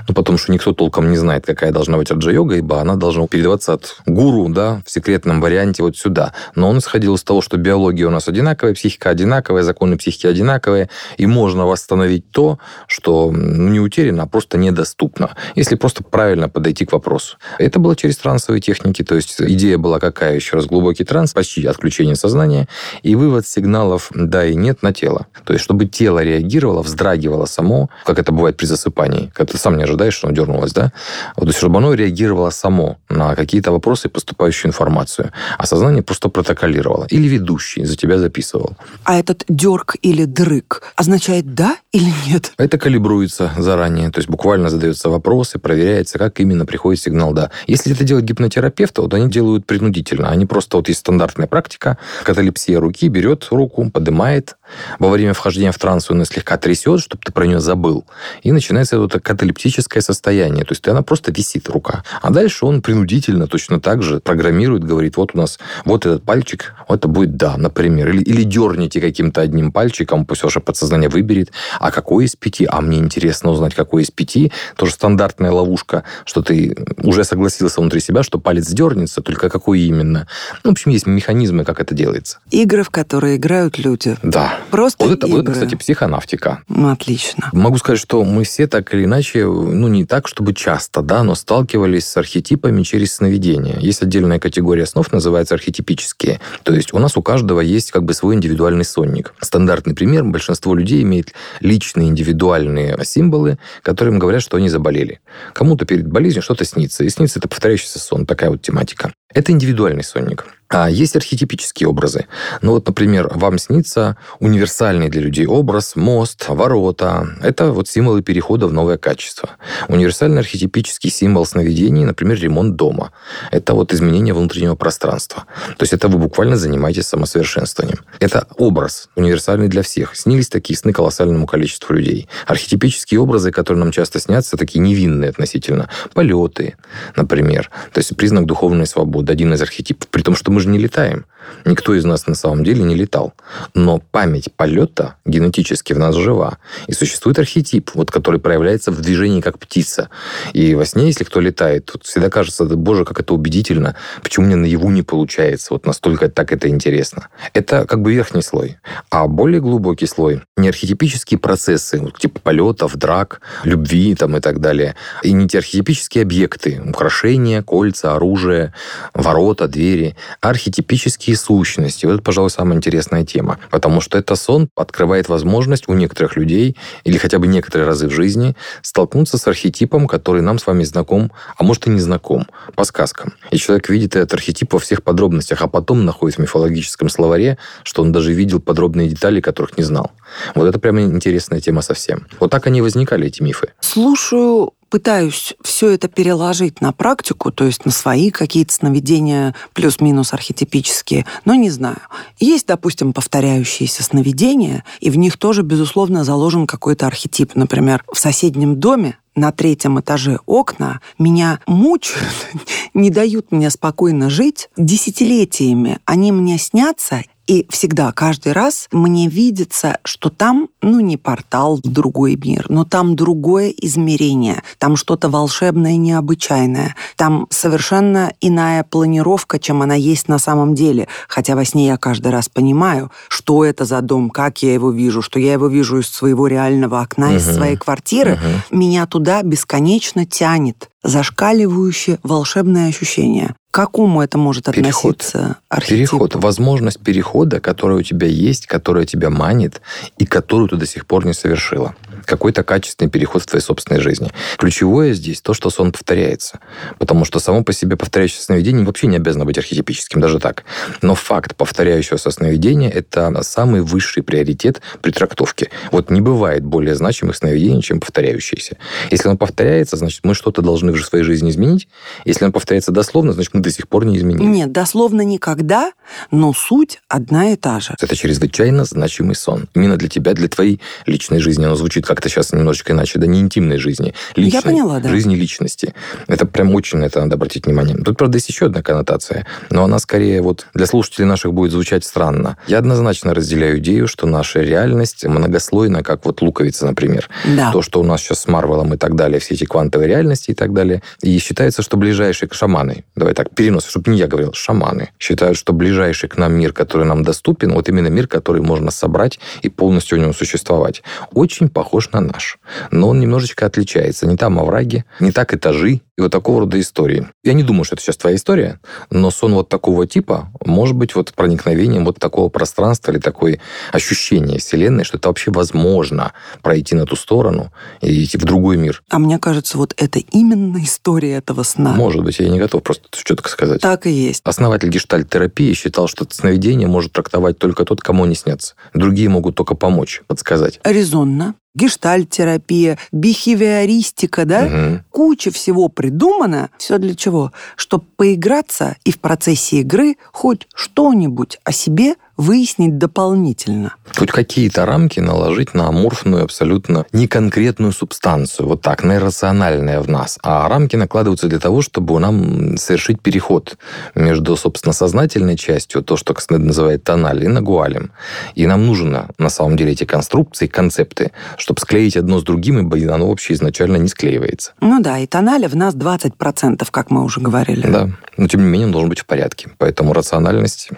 Ну, 0.08 0.14
потому 0.14 0.38
что 0.38 0.52
никто 0.52 0.74
толком 0.74 1.12
не 1.12 1.18
знает, 1.18 1.46
какая 1.46 1.72
должна 1.72 1.98
быть 1.98 2.12
раджа-йога, 2.12 2.56
ибо 2.56 2.82
она 2.82 2.96
должна 2.96 3.28
передаваться 3.28 3.74
от 3.74 3.98
гуру, 4.06 4.50
да, 4.50 4.82
в 4.86 4.92
секретном 4.92 5.42
варианте 5.42 5.84
вот 5.84 5.98
сюда. 5.98 6.34
Но 6.56 6.70
он 6.70 6.80
исходил 6.80 7.16
из 7.16 7.24
того, 7.24 7.42
что 7.42 7.58
биология 7.58 8.08
у 8.08 8.12
нас 8.12 8.28
одинаковая, 8.28 8.74
психика 8.74 9.10
одинаковая, 9.10 9.64
законы 9.64 9.98
психики 9.98 10.28
одинаковые, 10.28 10.90
и 11.18 11.26
можно 11.26 11.66
восстановить 11.66 12.30
то, 12.32 12.60
что 12.88 13.32
ну, 13.32 13.70
не 13.70 13.80
утеряно, 13.80 14.24
а 14.24 14.26
просто 14.26 14.58
недоступно, 14.58 15.36
если 15.56 15.76
просто 15.76 16.04
правильно 16.04 16.50
подойти 16.50 16.86
к 16.86 16.92
вопросу. 16.92 17.15
Это 17.58 17.80
было 17.80 17.96
через 17.96 18.18
трансовые 18.18 18.62
техники, 18.62 19.04
то 19.04 19.16
есть 19.16 19.36
идея 19.40 19.78
была 19.78 20.00
какая? 20.00 20.36
Еще 20.36 20.56
раз, 20.56 20.66
глубокий 20.66 21.04
транс, 21.04 21.34
почти 21.34 21.66
отключение 21.66 22.16
сознания 22.16 22.68
и 23.04 23.16
вывод 23.16 23.48
сигналов 23.48 24.10
«да» 24.14 24.46
и 24.46 24.56
«нет» 24.56 24.84
на 24.84 24.94
тело. 24.94 25.28
То 25.44 25.54
есть, 25.54 25.64
чтобы 25.64 25.86
тело 25.86 26.24
реагировало, 26.24 26.82
вздрагивало 26.82 27.46
само, 27.46 27.90
как 28.06 28.20
это 28.20 28.32
бывает 28.32 28.58
при 28.58 28.66
засыпании, 28.66 29.32
когда 29.34 29.54
ты 29.54 29.58
сам 29.58 29.78
не 29.78 29.84
ожидаешь, 29.84 30.14
что 30.14 30.28
оно 30.28 30.36
дернулось, 30.36 30.74
да? 30.74 30.92
Вот, 31.36 31.46
то 31.46 31.48
есть, 31.48 31.58
чтобы 31.58 31.78
оно 31.78 31.94
реагировало 31.94 32.50
само 32.50 32.98
на 33.10 33.36
какие-то 33.36 33.72
вопросы 33.72 34.08
и 34.08 34.12
поступающую 34.12 34.70
информацию, 34.70 35.32
а 35.58 35.66
сознание 35.66 36.04
просто 36.04 36.30
протоколировало. 36.30 37.08
Или 37.10 37.28
ведущий 37.28 37.86
за 37.86 37.96
тебя 37.96 38.18
записывал. 38.18 38.76
А 39.04 39.18
этот 39.18 39.44
дерг 39.48 39.96
или 40.02 40.26
дрык 40.26 40.82
означает 40.96 41.54
«да» 41.54 41.78
или 41.92 42.12
«нет»? 42.28 42.54
Это 42.58 42.78
калибруется 42.78 43.52
заранее, 43.58 44.12
то 44.12 44.20
есть 44.20 44.30
буквально 44.30 44.70
задаются 44.70 45.10
вопросы, 45.10 45.60
проверяется, 45.60 46.18
как 46.18 46.40
именно 46.40 46.66
приходит 46.66 47.02
сигнал 47.06 47.34
«да». 47.34 47.52
Если 47.68 47.94
это 47.94 48.04
делает 48.04 48.26
гипнотерапевт, 48.26 48.98
вот 48.98 49.14
они 49.14 49.30
делают 49.30 49.66
принудительно. 49.66 50.30
Они 50.30 50.46
просто, 50.46 50.78
вот 50.78 50.88
есть 50.88 51.00
стандартная 51.00 51.48
практика, 51.48 51.98
каталепсия 52.24 52.80
руки, 52.80 53.08
берет 53.08 53.48
руку, 53.52 53.90
поднимает, 53.90 54.58
во 55.00 55.10
время 55.10 55.34
вхождения 55.34 55.72
в 55.72 55.78
транс 55.78 56.10
он 56.10 56.24
слегка 56.26 56.58
трясет, 56.58 57.02
чтобы 57.02 57.22
ты 57.24 57.32
про 57.32 57.46
нее 57.46 57.60
забыл, 57.60 58.06
и 58.44 58.52
начинается 58.52 59.04
это 59.04 59.20
каталептическое 59.20 60.02
состояние, 60.02 60.66
то 60.66 60.74
есть 60.74 60.88
она 60.88 61.02
просто 61.02 61.32
висит, 61.32 61.70
рука. 61.70 62.04
А 62.22 62.30
дальше 62.30 62.66
он 62.66 62.82
принудительно 62.82 63.48
точно 63.48 63.80
так 63.80 64.04
же 64.04 64.20
программирует, 64.20 64.84
говорит, 64.84 65.18
вот 65.18 65.32
у 65.34 65.38
нас 65.38 65.60
вот 65.86 66.06
этот 66.06 66.24
пальчик, 66.24 66.74
вот 66.88 67.00
это 67.00 67.08
будет 67.08 67.36
«да», 67.38 67.58
например, 67.58 68.10
или, 68.10 68.22
или 68.24 68.44
дерните 68.44 69.02
каким-то 69.02 69.42
одним 69.42 69.72
пальчиком, 69.72 70.26
пусть 70.26 70.44
ваше 70.44 70.60
подсознание 70.60 71.10
выберет, 71.10 71.52
а 71.80 71.92
какой 71.92 72.26
из 72.26 72.36
пяти, 72.36 72.66
а 72.70 72.82
мне 72.82 72.98
интересно 72.98 73.52
узнать, 73.52 73.76
какой 73.76 74.04
из 74.04 74.12
пяти. 74.12 74.52
Тоже 74.76 74.94
стандартная 74.94 75.52
ловушка, 75.52 76.04
что 76.26 76.42
ты 76.42 76.76
уже 76.98 77.24
согласился 77.24 77.82
внутри 77.82 78.00
себя, 78.00 78.24
что 78.24 78.40
палец 78.40 78.68
дернется, 78.68 79.22
только 79.22 79.50
какой 79.50 79.82
именно. 79.82 80.28
Ну, 80.64 80.72
в 80.72 80.74
общем, 80.74 80.92
есть 80.92 81.06
механизмы, 81.06 81.64
как 81.64 81.80
это 81.80 81.94
делается. 81.94 82.40
Игры, 82.52 82.84
в 82.84 82.90
которые 82.90 83.38
играют 83.38 83.78
люди. 83.78 84.18
Да, 84.24 84.60
Просто 84.72 85.06
вот 85.06 85.14
это, 85.14 85.28
игры. 85.28 85.38
вот 85.38 85.46
это, 85.46 85.54
кстати, 85.54 85.76
психонавтика. 85.76 86.64
Ну, 86.68 86.90
Отлично. 86.90 87.50
Могу 87.54 87.78
сказать, 87.78 88.00
что 88.00 88.24
мы 88.24 88.44
все 88.44 88.68
так 88.68 88.94
или 88.94 89.06
иначе, 89.06 89.46
ну, 89.46 89.88
не 89.88 90.06
так, 90.06 90.28
чтобы 90.28 90.54
часто, 90.54 91.02
да, 91.02 91.24
но 91.24 91.36
сталкивались 91.36 92.08
с 92.08 92.18
архетипами 92.18 92.84
через 92.84 93.16
сновидение. 93.16 93.78
Есть 93.80 94.02
отдельная 94.02 94.40
категория 94.40 94.86
снов, 94.86 95.12
называется 95.12 95.56
архетипические. 95.56 96.40
То 96.64 96.74
есть 96.74 96.94
у 96.94 97.00
нас 97.00 97.18
у 97.18 97.22
каждого 97.22 97.62
есть 97.62 97.92
как 97.92 98.04
бы 98.04 98.14
свой 98.14 98.36
индивидуальный 98.36 98.86
сонник. 98.86 99.34
Стандартный 99.40 99.94
пример. 99.94 100.24
Большинство 100.24 100.76
людей 100.76 101.04
имеет 101.04 101.34
личные 101.60 102.10
индивидуальные 102.10 102.98
символы, 103.04 103.58
которые 103.82 104.14
им 104.14 104.20
говорят, 104.20 104.42
что 104.42 104.58
они 104.58 104.70
заболели. 104.70 105.20
Кому-то 105.54 105.86
перед 105.86 106.08
болезнью 106.08 106.42
что-то 106.42 106.66
снится. 106.66 107.04
И 107.04 107.10
снится 107.10 107.40
это 107.40 107.48
повторяющийся 107.48 108.00
сон. 108.00 108.26
Такая 108.26 108.50
вот 108.50 108.62
тематика. 108.62 109.14
Это 109.34 109.52
индивидуальный 109.52 110.04
сонник. 110.04 110.46
А 110.68 110.90
есть 110.90 111.16
архетипические 111.16 111.88
образы. 111.88 112.26
Ну 112.62 112.72
вот, 112.72 112.88
например, 112.88 113.30
вам 113.34 113.60
снится 113.60 114.18
универсальный 114.40 115.10
для 115.10 115.22
людей 115.22 115.46
образ, 115.46 115.96
мост, 115.96 116.46
ворота. 116.50 117.28
Это 117.42 117.72
вот 117.72 117.88
символы 117.88 118.24
перехода 118.24 118.68
в 118.68 118.74
новое 118.74 118.98
качество. 118.98 119.52
Универсальный 119.88 120.40
архетипический 120.40 121.12
символ 121.12 121.46
сновидений, 121.46 122.04
например, 122.04 122.40
ремонт 122.40 122.76
дома. 122.76 123.12
Это 123.52 123.74
вот 123.76 123.94
изменение 123.94 124.34
внутреннего 124.34 124.76
пространства. 124.76 125.46
То 125.78 125.84
есть 125.84 125.94
это 125.94 126.08
вы 126.08 126.18
буквально 126.18 126.58
занимаетесь 126.58 127.06
самосовершенствованием. 127.08 128.00
Это 128.20 128.48
образ 128.58 129.10
универсальный 129.16 129.68
для 129.68 129.84
всех. 129.84 130.16
Снились 130.16 130.50
такие 130.50 130.78
сны 130.78 130.94
колоссальному 130.94 131.46
количеству 131.46 131.94
людей. 131.94 132.28
Архетипические 132.48 133.20
образы, 133.20 133.52
которые 133.52 133.84
нам 133.84 133.92
часто 133.92 134.20
снятся, 134.20 134.58
такие 134.58 134.80
невинные 134.80 135.30
относительно. 135.30 135.90
Полеты, 136.14 136.76
например. 137.16 137.70
То 137.94 138.00
есть 138.00 138.18
признак 138.18 138.46
духовной 138.46 138.88
свободы. 138.88 139.15
Один 139.22 139.54
из 139.54 139.62
архетипов. 139.62 140.08
При 140.10 140.22
том, 140.22 140.36
что 140.36 140.52
мы 140.52 140.60
же 140.60 140.70
не 140.70 140.78
летаем. 140.78 141.26
Никто 141.64 141.94
из 141.94 142.06
нас 142.06 142.28
на 142.28 142.36
самом 142.36 142.64
деле 142.64 142.84
не 142.84 142.96
летал. 142.96 143.34
Но 143.74 144.00
память 144.00 144.52
полета 144.54 145.16
генетически 145.26 145.94
в 145.94 146.00
нас 146.00 146.16
жива. 146.16 146.58
И 146.88 146.94
существует 146.94 147.40
архетип, 147.40 147.92
вот, 147.94 148.12
который 148.12 148.40
проявляется 148.40 148.92
в 148.92 149.02
движении 149.02 149.42
как 149.42 149.60
птица. 149.60 150.10
И 150.54 150.76
во 150.76 150.86
сне, 150.86 151.08
если 151.08 151.24
кто 151.24 151.40
летает, 151.40 151.86
тут 151.86 152.04
всегда 152.04 152.30
кажется, 152.30 152.66
боже, 152.66 153.06
как 153.06 153.20
это 153.20 153.34
убедительно, 153.34 153.96
почему 154.22 154.48
мне 154.48 154.56
наяву 154.56 154.90
не 154.90 155.04
получается, 155.04 155.68
вот 155.74 155.86
настолько 155.86 156.30
так 156.30 156.52
это 156.52 156.68
интересно. 156.68 157.28
Это 157.54 157.86
как 157.86 158.02
бы 158.02 158.14
верхний 158.14 158.42
слой. 158.42 158.78
А 159.10 159.28
более 159.28 159.62
глубокий 159.62 160.08
слой— 160.08 160.42
не 160.58 160.70
архетипические 160.70 161.40
процессы, 161.40 162.00
вот, 162.00 162.18
типа 162.18 162.40
полетов, 162.40 162.96
драк, 162.96 163.42
любви 163.64 164.16
там, 164.16 164.38
и 164.38 164.40
так 164.40 164.60
далее, 164.60 164.96
и 165.24 165.32
не 165.32 165.48
те 165.48 165.60
архетипические 165.60 166.24
объекты, 166.24 166.82
украшения, 166.86 167.62
кольца, 167.62 168.16
оружие, 168.16 168.74
ворота, 169.14 169.68
двери, 169.68 170.16
архетипические 170.42 171.36
сущности. 171.36 172.06
Вот 172.06 172.14
это, 172.14 172.24
пожалуй, 172.24 172.50
самая 172.50 172.78
интересная 172.78 173.26
тема. 173.26 173.60
Потому 173.70 174.02
что 174.02 174.18
это 174.18 174.36
сон 174.36 174.70
открывает 174.76 175.30
возможность 175.30 175.88
у 175.88 175.94
некоторых 175.94 176.36
людей 176.36 176.76
или 177.04 177.18
хотя 177.18 177.40
бы 177.40 177.48
некоторые 177.48 177.88
разы 177.88 178.08
в 178.08 178.12
жизни 178.12 178.56
столкнуться 178.82 179.38
с 179.38 179.48
архетипом, 179.48 180.08
который 180.08 180.42
нам 180.42 180.60
с 180.60 180.68
вами 180.68 180.84
знаком, 180.84 181.32
а 181.58 181.64
может 181.64 181.88
и 181.88 181.90
не 181.90 182.00
знаком, 182.00 182.48
по 182.76 182.84
сказкам. 182.84 183.34
И 183.52 183.58
человек 183.58 183.90
видит 183.90 184.16
этот 184.16 184.34
архетип 184.34 184.74
во 184.74 184.80
всех 184.80 185.04
подробностях, 185.04 185.62
а 185.62 185.68
потом 185.68 186.06
находит 186.06 186.38
в 186.38 186.42
мифологическом 186.42 187.10
словаре, 187.10 187.58
что 187.84 188.02
он 188.02 188.12
даже 188.12 188.34
видел 188.34 188.60
подробные 188.60 189.10
детали, 189.10 189.42
которых 189.42 189.78
не 189.78 189.84
знал. 189.84 190.12
Вот 190.56 190.68
это 190.68 190.80
прямо 190.80 191.02
интересная 191.02 191.62
тема 191.62 191.82
совсем. 191.82 192.28
Вот 192.40 192.52
так 192.52 192.68
они 192.68 192.82
возникали, 192.82 193.28
эти 193.28 193.42
мифы. 193.42 193.70
Слушаю 193.80 194.72
пытаюсь 194.90 195.56
все 195.62 195.90
это 195.90 196.08
переложить 196.08 196.82
на 196.82 196.92
практику, 196.92 197.52
то 197.52 197.66
есть 197.66 197.86
на 197.86 197.92
свои 197.92 198.30
какие-то 198.30 198.74
сновидения 198.74 199.56
плюс-минус 199.74 200.34
архетипические, 200.34 201.26
но 201.44 201.56
не 201.56 201.70
знаю. 201.70 202.02
Есть, 202.40 202.68
допустим, 202.68 203.14
повторяющиеся 203.14 204.04
сновидения, 204.04 204.84
и 205.00 205.10
в 205.10 205.18
них 205.18 205.38
тоже, 205.38 205.64
безусловно, 205.64 206.24
заложен 206.24 206.68
какой-то 206.68 207.08
архетип. 207.08 207.56
Например, 207.56 208.04
в 208.12 208.18
соседнем 208.18 208.80
доме 208.80 209.18
на 209.36 209.52
третьем 209.52 210.00
этаже 210.00 210.40
окна 210.46 211.02
меня 211.20 211.60
мучают, 211.68 212.34
не 212.94 213.10
дают 213.10 213.52
мне 213.52 213.70
спокойно 213.70 214.30
жить 214.30 214.70
десятилетиями. 214.78 216.00
Они 216.06 216.32
мне 216.32 216.58
снятся, 216.58 217.24
и 217.48 217.68
всегда, 217.70 218.12
каждый 218.12 218.54
раз 218.54 218.88
мне 218.92 219.28
видится, 219.28 220.00
что 220.04 220.30
там, 220.30 220.70
ну, 220.82 221.00
не 221.00 221.18
портал 221.18 221.80
в 221.84 221.88
другой 221.88 222.36
мир, 222.36 222.66
но 222.70 222.86
там 222.86 223.16
другое 223.16 223.70
измерение, 223.70 224.64
там 224.80 224.96
что-то 224.96 225.30
волшебное, 225.30 225.96
необычайное, 225.96 226.96
там 227.16 227.46
совершенно 227.52 228.34
иная 228.42 228.84
планировка, 228.84 229.60
чем 229.60 229.84
она 229.84 229.94
есть 229.96 230.28
на 230.28 230.40
самом 230.40 230.74
деле. 230.74 231.08
Хотя 231.28 231.56
во 231.56 231.66
сне 231.66 231.88
я 231.88 231.98
каждый 231.98 232.32
раз 232.32 232.50
понимаю, 232.50 233.12
что 233.28 233.64
это 233.64 233.86
за 233.86 234.02
дом, 234.02 234.30
как 234.32 234.64
я 234.64 234.74
его 234.74 234.92
вижу, 234.92 235.22
что 235.22 235.40
я 235.40 235.54
его 235.54 235.68
вижу 235.68 236.00
из 236.00 236.10
своего 236.10 236.48
реального 236.48 237.02
окна, 237.02 237.28
угу. 237.28 237.36
из 237.36 237.46
своей 237.46 237.78
квартиры. 237.78 238.34
Угу. 238.34 238.78
Меня 238.80 239.06
туда 239.06 239.44
бесконечно 239.44 240.26
тянет 240.26 240.90
зашкаливающее 241.04 242.20
волшебное 242.24 242.90
ощущение. 242.90 243.56
К 243.76 243.84
какому 243.88 244.22
это 244.22 244.38
может 244.38 244.70
относиться 244.70 245.58
переход. 245.70 245.86
Переход. 245.86 246.36
Возможность 246.36 247.02
перехода, 247.02 247.60
которая 247.60 247.98
у 247.98 248.02
тебя 248.04 248.26
есть, 248.26 248.68
которая 248.68 249.06
тебя 249.06 249.30
манит, 249.30 249.82
и 250.18 250.26
которую 250.26 250.70
ты 250.70 250.78
до 250.78 250.86
сих 250.86 251.06
пор 251.06 251.26
не 251.26 251.34
совершила. 251.34 251.94
Какой-то 252.26 252.64
качественный 252.64 253.10
переход 253.10 253.44
в 253.44 253.46
твоей 253.46 253.64
собственной 253.64 254.02
жизни. 254.02 254.32
Ключевое 254.58 255.14
здесь 255.14 255.42
то, 255.42 255.54
что 255.54 255.70
сон 255.70 255.92
повторяется. 255.92 256.60
Потому 257.00 257.26
что 257.26 257.40
само 257.40 257.64
по 257.64 257.74
себе 257.74 257.96
повторяющееся 257.96 258.44
сновидение 258.44 258.86
вообще 258.86 259.08
не 259.08 259.18
обязано 259.18 259.46
быть 259.46 259.58
архетипическим, 259.58 260.22
даже 260.22 260.40
так. 260.40 260.64
Но 261.02 261.16
факт 261.16 261.56
повторяющегося 261.56 262.32
сновидения– 262.32 262.90
это 262.92 263.42
самый 263.44 263.82
высший 263.82 264.24
приоритет 264.24 264.82
при 265.02 265.12
трактовке. 265.12 265.70
Вот 265.92 266.10
не 266.10 266.22
бывает 266.22 266.64
более 266.64 266.96
значимых 266.96 267.36
сновидений, 267.36 267.82
чем 267.82 268.00
повторяющиеся. 268.00 268.78
Если 269.12 269.28
оно 269.28 269.38
повторяется, 269.38 269.98
значит, 269.98 270.22
мы 270.24 270.34
что-то 270.34 270.62
должны 270.62 270.92
в 270.92 271.06
своей 271.06 271.24
жизни 271.24 271.50
изменить. 271.50 271.88
Если 272.26 272.44
оно 272.44 272.52
повторяется 272.52 272.92
дословно, 272.92 273.34
значит, 273.34 273.54
мы 273.54 273.62
до 273.62 273.72
сих 273.72 273.88
пор 273.88 274.06
не 274.06 274.18
изменили. 274.18 274.48
Нет, 274.48 274.72
дословно 274.72 275.22
никогда, 275.22 275.92
но 276.32 276.54
суть 276.54 277.00
одна 277.08 277.52
и 277.52 277.56
та 277.56 277.80
же. 277.80 277.96
Это 278.00 278.16
чрезвычайно 278.16 278.86
значимый 278.86 279.36
сон. 279.36 279.68
Именно 279.76 279.98
для 279.98 280.10
тебя, 280.10 280.34
для 280.34 280.48
твоей 280.48 280.82
личной 281.06 281.40
жизни. 281.40 281.66
Оно 281.66 281.76
звучит 281.76 282.06
как-то 282.16 282.30
сейчас 282.30 282.54
немножечко 282.54 282.94
иначе. 282.94 283.20
Да 283.20 283.28
не 283.28 283.42
интимной 283.42 283.78
жизни. 283.78 284.14
Личной, 284.36 284.52
Я 284.52 284.62
поняла, 284.62 285.00
да. 285.00 285.10
Жизни 285.10 285.36
личности. 285.36 285.94
Это 286.28 286.46
прям 286.46 286.74
очень 286.74 287.00
на 287.00 287.06
это 287.06 287.20
надо 287.20 287.36
обратить 287.36 287.66
внимание. 287.66 287.98
Тут, 287.98 288.18
правда, 288.18 288.38
есть 288.38 288.48
еще 288.48 288.68
одна 288.68 288.82
коннотация. 288.82 289.46
Но 289.70 289.84
она 289.84 290.00
скорее 290.00 290.42
вот 290.42 290.68
для 290.74 290.86
слушателей 290.86 291.28
наших 291.28 291.54
будет 291.54 291.72
звучать 291.72 292.06
странно. 292.06 292.58
Я 292.68 292.80
однозначно 292.80 293.34
разделяю 293.34 293.80
идею, 293.80 294.08
что 294.08 294.28
наша 294.28 294.62
реальность 294.62 295.26
многослойна, 295.26 296.04
как 296.04 296.26
вот 296.26 296.42
луковица, 296.42 296.86
например. 296.86 297.30
Да. 297.58 297.72
То, 297.72 297.82
что 297.82 298.00
у 298.00 298.04
нас 298.04 298.22
сейчас 298.22 298.42
с 298.42 298.48
Марвелом 298.48 298.94
и 298.94 298.98
так 298.98 299.16
далее, 299.16 299.40
все 299.40 299.56
эти 299.56 299.66
квантовые 299.66 300.08
реальности 300.08 300.52
и 300.52 300.54
так 300.54 300.74
далее. 300.74 301.04
И 301.22 301.38
считается, 301.40 301.82
что 301.82 301.98
ближайшие 301.98 302.50
шаманы, 302.52 303.04
давай 303.16 303.34
так, 303.34 303.54
перенос, 303.54 303.86
чтобы 303.86 304.12
не 304.12 304.20
я 304.20 304.28
говорил, 304.28 304.54
шаманы, 304.54 305.10
считают, 305.20 305.58
что 305.58 305.74
ближайший 305.74 306.30
к 306.30 306.38
нам 306.38 306.54
мир, 306.54 306.72
который 306.72 307.06
нам 307.06 307.24
доступен, 307.24 307.74
вот 307.74 307.90
именно 307.90 308.08
мир, 308.08 308.28
который 308.28 308.62
можно 308.62 308.92
собрать 308.92 309.40
и 309.64 309.70
полностью 309.70 310.18
у 310.18 310.22
него 310.22 310.32
существовать, 310.32 311.04
очень 311.34 311.68
похож 311.70 311.95
на 312.12 312.22
наш. 312.22 312.58
Но 312.92 313.10
он 313.10 313.20
немножечко 313.20 313.66
отличается. 313.66 314.28
Не 314.28 314.38
там 314.38 314.60
овраги, 314.60 315.06
не 315.20 315.32
так 315.32 315.54
этажи, 315.54 316.02
и 316.18 316.22
вот 316.22 316.32
такого 316.32 316.62
рода 316.62 316.80
истории. 316.80 317.28
Я 317.44 317.54
не 317.54 317.64
думаю, 317.64 317.84
что 317.84 317.96
это 317.96 318.04
сейчас 318.04 318.18
твоя 318.18 318.36
история, 318.38 318.80
но 319.10 319.32
сон 319.32 319.54
вот 319.54 319.70
такого 319.70 320.08
типа 320.08 320.50
может 320.66 320.96
быть 320.96 321.16
вот 321.16 321.34
проникновением 321.34 322.06
вот 322.06 322.20
такого 322.20 322.50
пространства 322.50 323.12
или 323.12 323.20
такое 323.20 323.60
ощущение 323.92 324.60
Вселенной, 324.60 325.04
что 325.04 325.18
это 325.18 325.28
вообще 325.28 325.52
возможно 325.52 326.34
пройти 326.62 326.96
на 326.96 327.06
ту 327.06 327.16
сторону 327.16 327.72
и 328.02 328.24
идти 328.24 328.38
в 328.38 328.46
другой 328.46 328.78
мир. 328.78 329.04
А 329.10 329.20
мне 329.20 329.40
кажется, 329.40 329.78
вот 329.78 329.94
это 329.98 330.20
именно 330.20 330.82
история 330.84 331.34
этого 331.34 331.64
сна. 331.64 331.94
Может 331.94 332.24
быть, 332.24 332.40
я 332.40 332.50
не 332.50 332.60
готов 332.60 332.84
просто 332.84 333.08
четко 333.12 333.50
сказать. 333.50 333.82
Так 333.82 334.08
и 334.08 334.12
есть. 334.12 334.42
Основатель 334.46 334.90
гештальт-терапии 334.90 335.74
считал, 335.74 336.08
что 336.08 336.26
сновидение 336.30 336.88
может 336.88 337.12
трактовать 337.12 337.58
только 337.58 337.84
тот, 337.84 338.02
кому 338.02 338.24
они 338.24 338.36
снятся. 338.36 338.76
Другие 338.94 339.30
могут 339.30 339.56
только 339.56 339.76
помочь, 339.76 340.22
подсказать. 340.28 340.80
Резонно 340.84 341.56
гештальт-терапия, 341.76 342.98
бихевиористика, 343.12 344.46
да? 344.46 344.66
Угу. 344.66 345.04
Куча 345.12 345.52
всего 345.52 345.90
придумано. 346.06 346.70
Все 346.78 347.00
для 347.00 347.16
чего? 347.16 347.52
Чтобы 347.76 348.06
поиграться 348.16 348.96
и 349.06 349.12
в 349.12 349.20
процессе 349.20 349.78
игры 349.78 350.18
хоть 350.32 350.68
что-нибудь 350.76 351.60
о 351.64 351.72
себе 351.72 352.16
выяснить 352.38 352.98
дополнительно. 352.98 353.96
Хоть 354.16 354.32
какие-то 354.32 354.86
рамки 354.86 355.20
наложить 355.20 355.74
на 355.74 355.88
аморфную, 355.88 356.44
абсолютно 356.44 357.06
неконкретную 357.12 357.92
субстанцию, 357.92 358.68
вот 358.68 358.82
так, 358.82 359.04
наирациональная 359.04 360.02
в 360.02 360.10
нас. 360.10 360.38
А 360.44 360.68
рамки 360.68 360.96
накладываются 360.96 361.48
для 361.48 361.60
того, 361.60 361.82
чтобы 361.82 362.20
нам 362.20 362.78
совершить 362.78 363.22
переход 363.22 363.78
между, 364.16 364.56
собственно, 364.56 364.94
сознательной 364.94 365.58
частью, 365.58 366.04
то, 366.04 366.18
что 366.18 366.34
Кснед 366.34 366.62
называет 366.62 367.04
тональ, 367.04 367.44
и 367.44 367.48
нагуалем. 367.48 368.12
И 368.56 368.68
нам 368.68 368.86
нужно, 368.86 369.30
на 369.38 369.50
самом 369.50 369.78
деле, 369.78 369.92
эти 369.92 370.04
конструкции, 370.04 370.68
концепты, 370.68 371.32
чтобы 371.58 371.80
склеить 371.82 372.18
одно 372.18 372.40
с 372.40 372.44
другим, 372.44 372.88
и 372.88 373.06
оно 373.06 373.30
вообще 373.30 373.54
изначально 373.54 373.98
не 373.98 374.08
склеивается. 374.08 374.74
Ну 374.82 375.02
да, 375.02 375.20
и 375.20 375.28
тоналя 375.28 375.68
в 375.68 375.76
нас 375.76 375.96
20%, 375.96 376.88
как 376.92 377.12
мы 377.12 377.24
уже 377.24 377.40
говорили. 377.40 377.88
Да, 377.88 378.10
но 378.38 378.48
тем 378.48 378.62
не 378.62 378.68
менее 378.68 378.88
он 378.88 378.92
должен 378.92 379.10
быть 379.10 379.20
в 379.20 379.26
порядке. 379.26 379.70
Поэтому 379.78 380.14
рациональность 380.14 380.90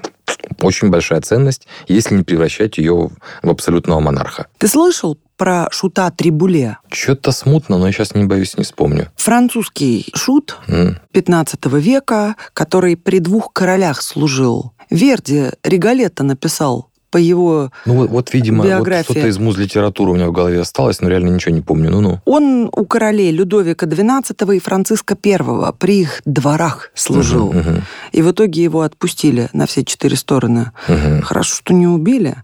Очень 0.61 0.89
большая 0.89 1.21
ценность, 1.21 1.67
если 1.87 2.15
не 2.15 2.23
превращать 2.23 2.77
ее 2.77 3.09
в 3.41 3.49
абсолютного 3.49 3.99
монарха. 3.99 4.47
Ты 4.57 4.67
слышал 4.67 5.17
про 5.37 5.67
шута 5.71 6.09
Трибуле? 6.11 6.77
Что-то 6.91 7.31
смутно, 7.31 7.77
но 7.77 7.87
я 7.87 7.93
сейчас 7.93 8.15
не 8.15 8.25
боюсь, 8.25 8.57
не 8.57 8.63
вспомню. 8.63 9.09
Французский 9.15 10.07
шут 10.15 10.57
mm. 10.67 10.95
15 11.11 11.65
века, 11.73 12.35
который 12.53 12.97
при 12.97 13.19
двух 13.19 13.53
королях 13.53 14.01
служил. 14.01 14.73
Верди 14.89 15.51
Регалетто 15.63 16.23
написал 16.23 16.87
по 17.09 17.17
его 17.17 17.71
Ну 17.85 17.95
вот, 17.95 18.09
вот 18.09 18.33
видимо, 18.33 18.65
биографии. 18.65 19.07
вот 19.07 19.17
что-то 19.17 19.27
из 19.27 19.37
муз-литературы 19.37 20.11
у 20.11 20.15
меня 20.15 20.27
в 20.27 20.31
голове 20.31 20.59
осталось, 20.59 21.01
но 21.01 21.09
реально 21.09 21.29
ничего 21.29 21.53
не 21.53 21.61
помню. 21.61 21.89
Ну-ну. 21.91 22.19
Он 22.25 22.69
у 22.71 22.85
королей 22.85 23.31
Людовика 23.31 23.85
XII 23.85 24.55
и 24.55 24.59
Франциска 24.59 25.17
I 25.23 25.73
при 25.77 26.01
их 26.01 26.21
дворах 26.25 26.91
служил. 26.93 27.47
Угу, 27.47 27.59
угу. 27.59 27.81
И 28.11 28.21
в 28.21 28.31
итоге 28.31 28.63
его 28.63 28.81
отпустили 28.81 29.49
на 29.53 29.65
все 29.65 29.83
четыре 29.83 30.15
стороны. 30.15 30.71
Угу. 30.87 31.21
Хорошо, 31.23 31.55
что 31.55 31.73
не 31.73 31.87
убили. 31.87 32.35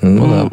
Ну, 0.00 0.26
ну 0.26 0.30
да. 0.30 0.50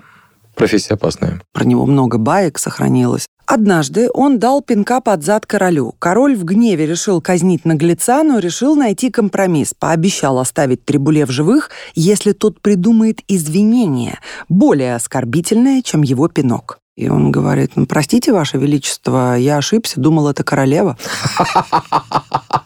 Профессия 0.59 0.95
опасная. 0.95 1.41
Про 1.53 1.63
него 1.63 1.85
много 1.85 2.17
баек 2.17 2.59
сохранилось. 2.59 3.25
Однажды 3.45 4.09
он 4.13 4.39
дал 4.39 4.61
пинка 4.61 4.99
под 4.99 5.23
зад 5.23 5.45
королю. 5.45 5.95
Король 5.99 6.35
в 6.35 6.43
гневе 6.43 6.85
решил 6.85 7.21
казнить 7.21 7.63
наглеца, 7.63 8.23
но 8.23 8.39
решил 8.39 8.75
найти 8.75 9.09
компромисс. 9.09 9.73
Пообещал 9.73 10.37
оставить 10.37 10.83
Трибуле 10.83 11.25
в 11.25 11.31
живых, 11.31 11.69
если 11.95 12.33
тот 12.33 12.59
придумает 12.59 13.21
извинение, 13.29 14.19
более 14.49 14.95
оскорбительное, 14.95 15.81
чем 15.81 16.01
его 16.01 16.27
пинок. 16.27 16.79
И 16.97 17.07
он 17.07 17.31
говорит, 17.31 17.71
ну, 17.77 17.85
простите, 17.85 18.33
Ваше 18.33 18.57
Величество, 18.57 19.37
я 19.37 19.55
ошибся, 19.55 20.01
думал, 20.01 20.27
это 20.27 20.43
королева. 20.43 20.97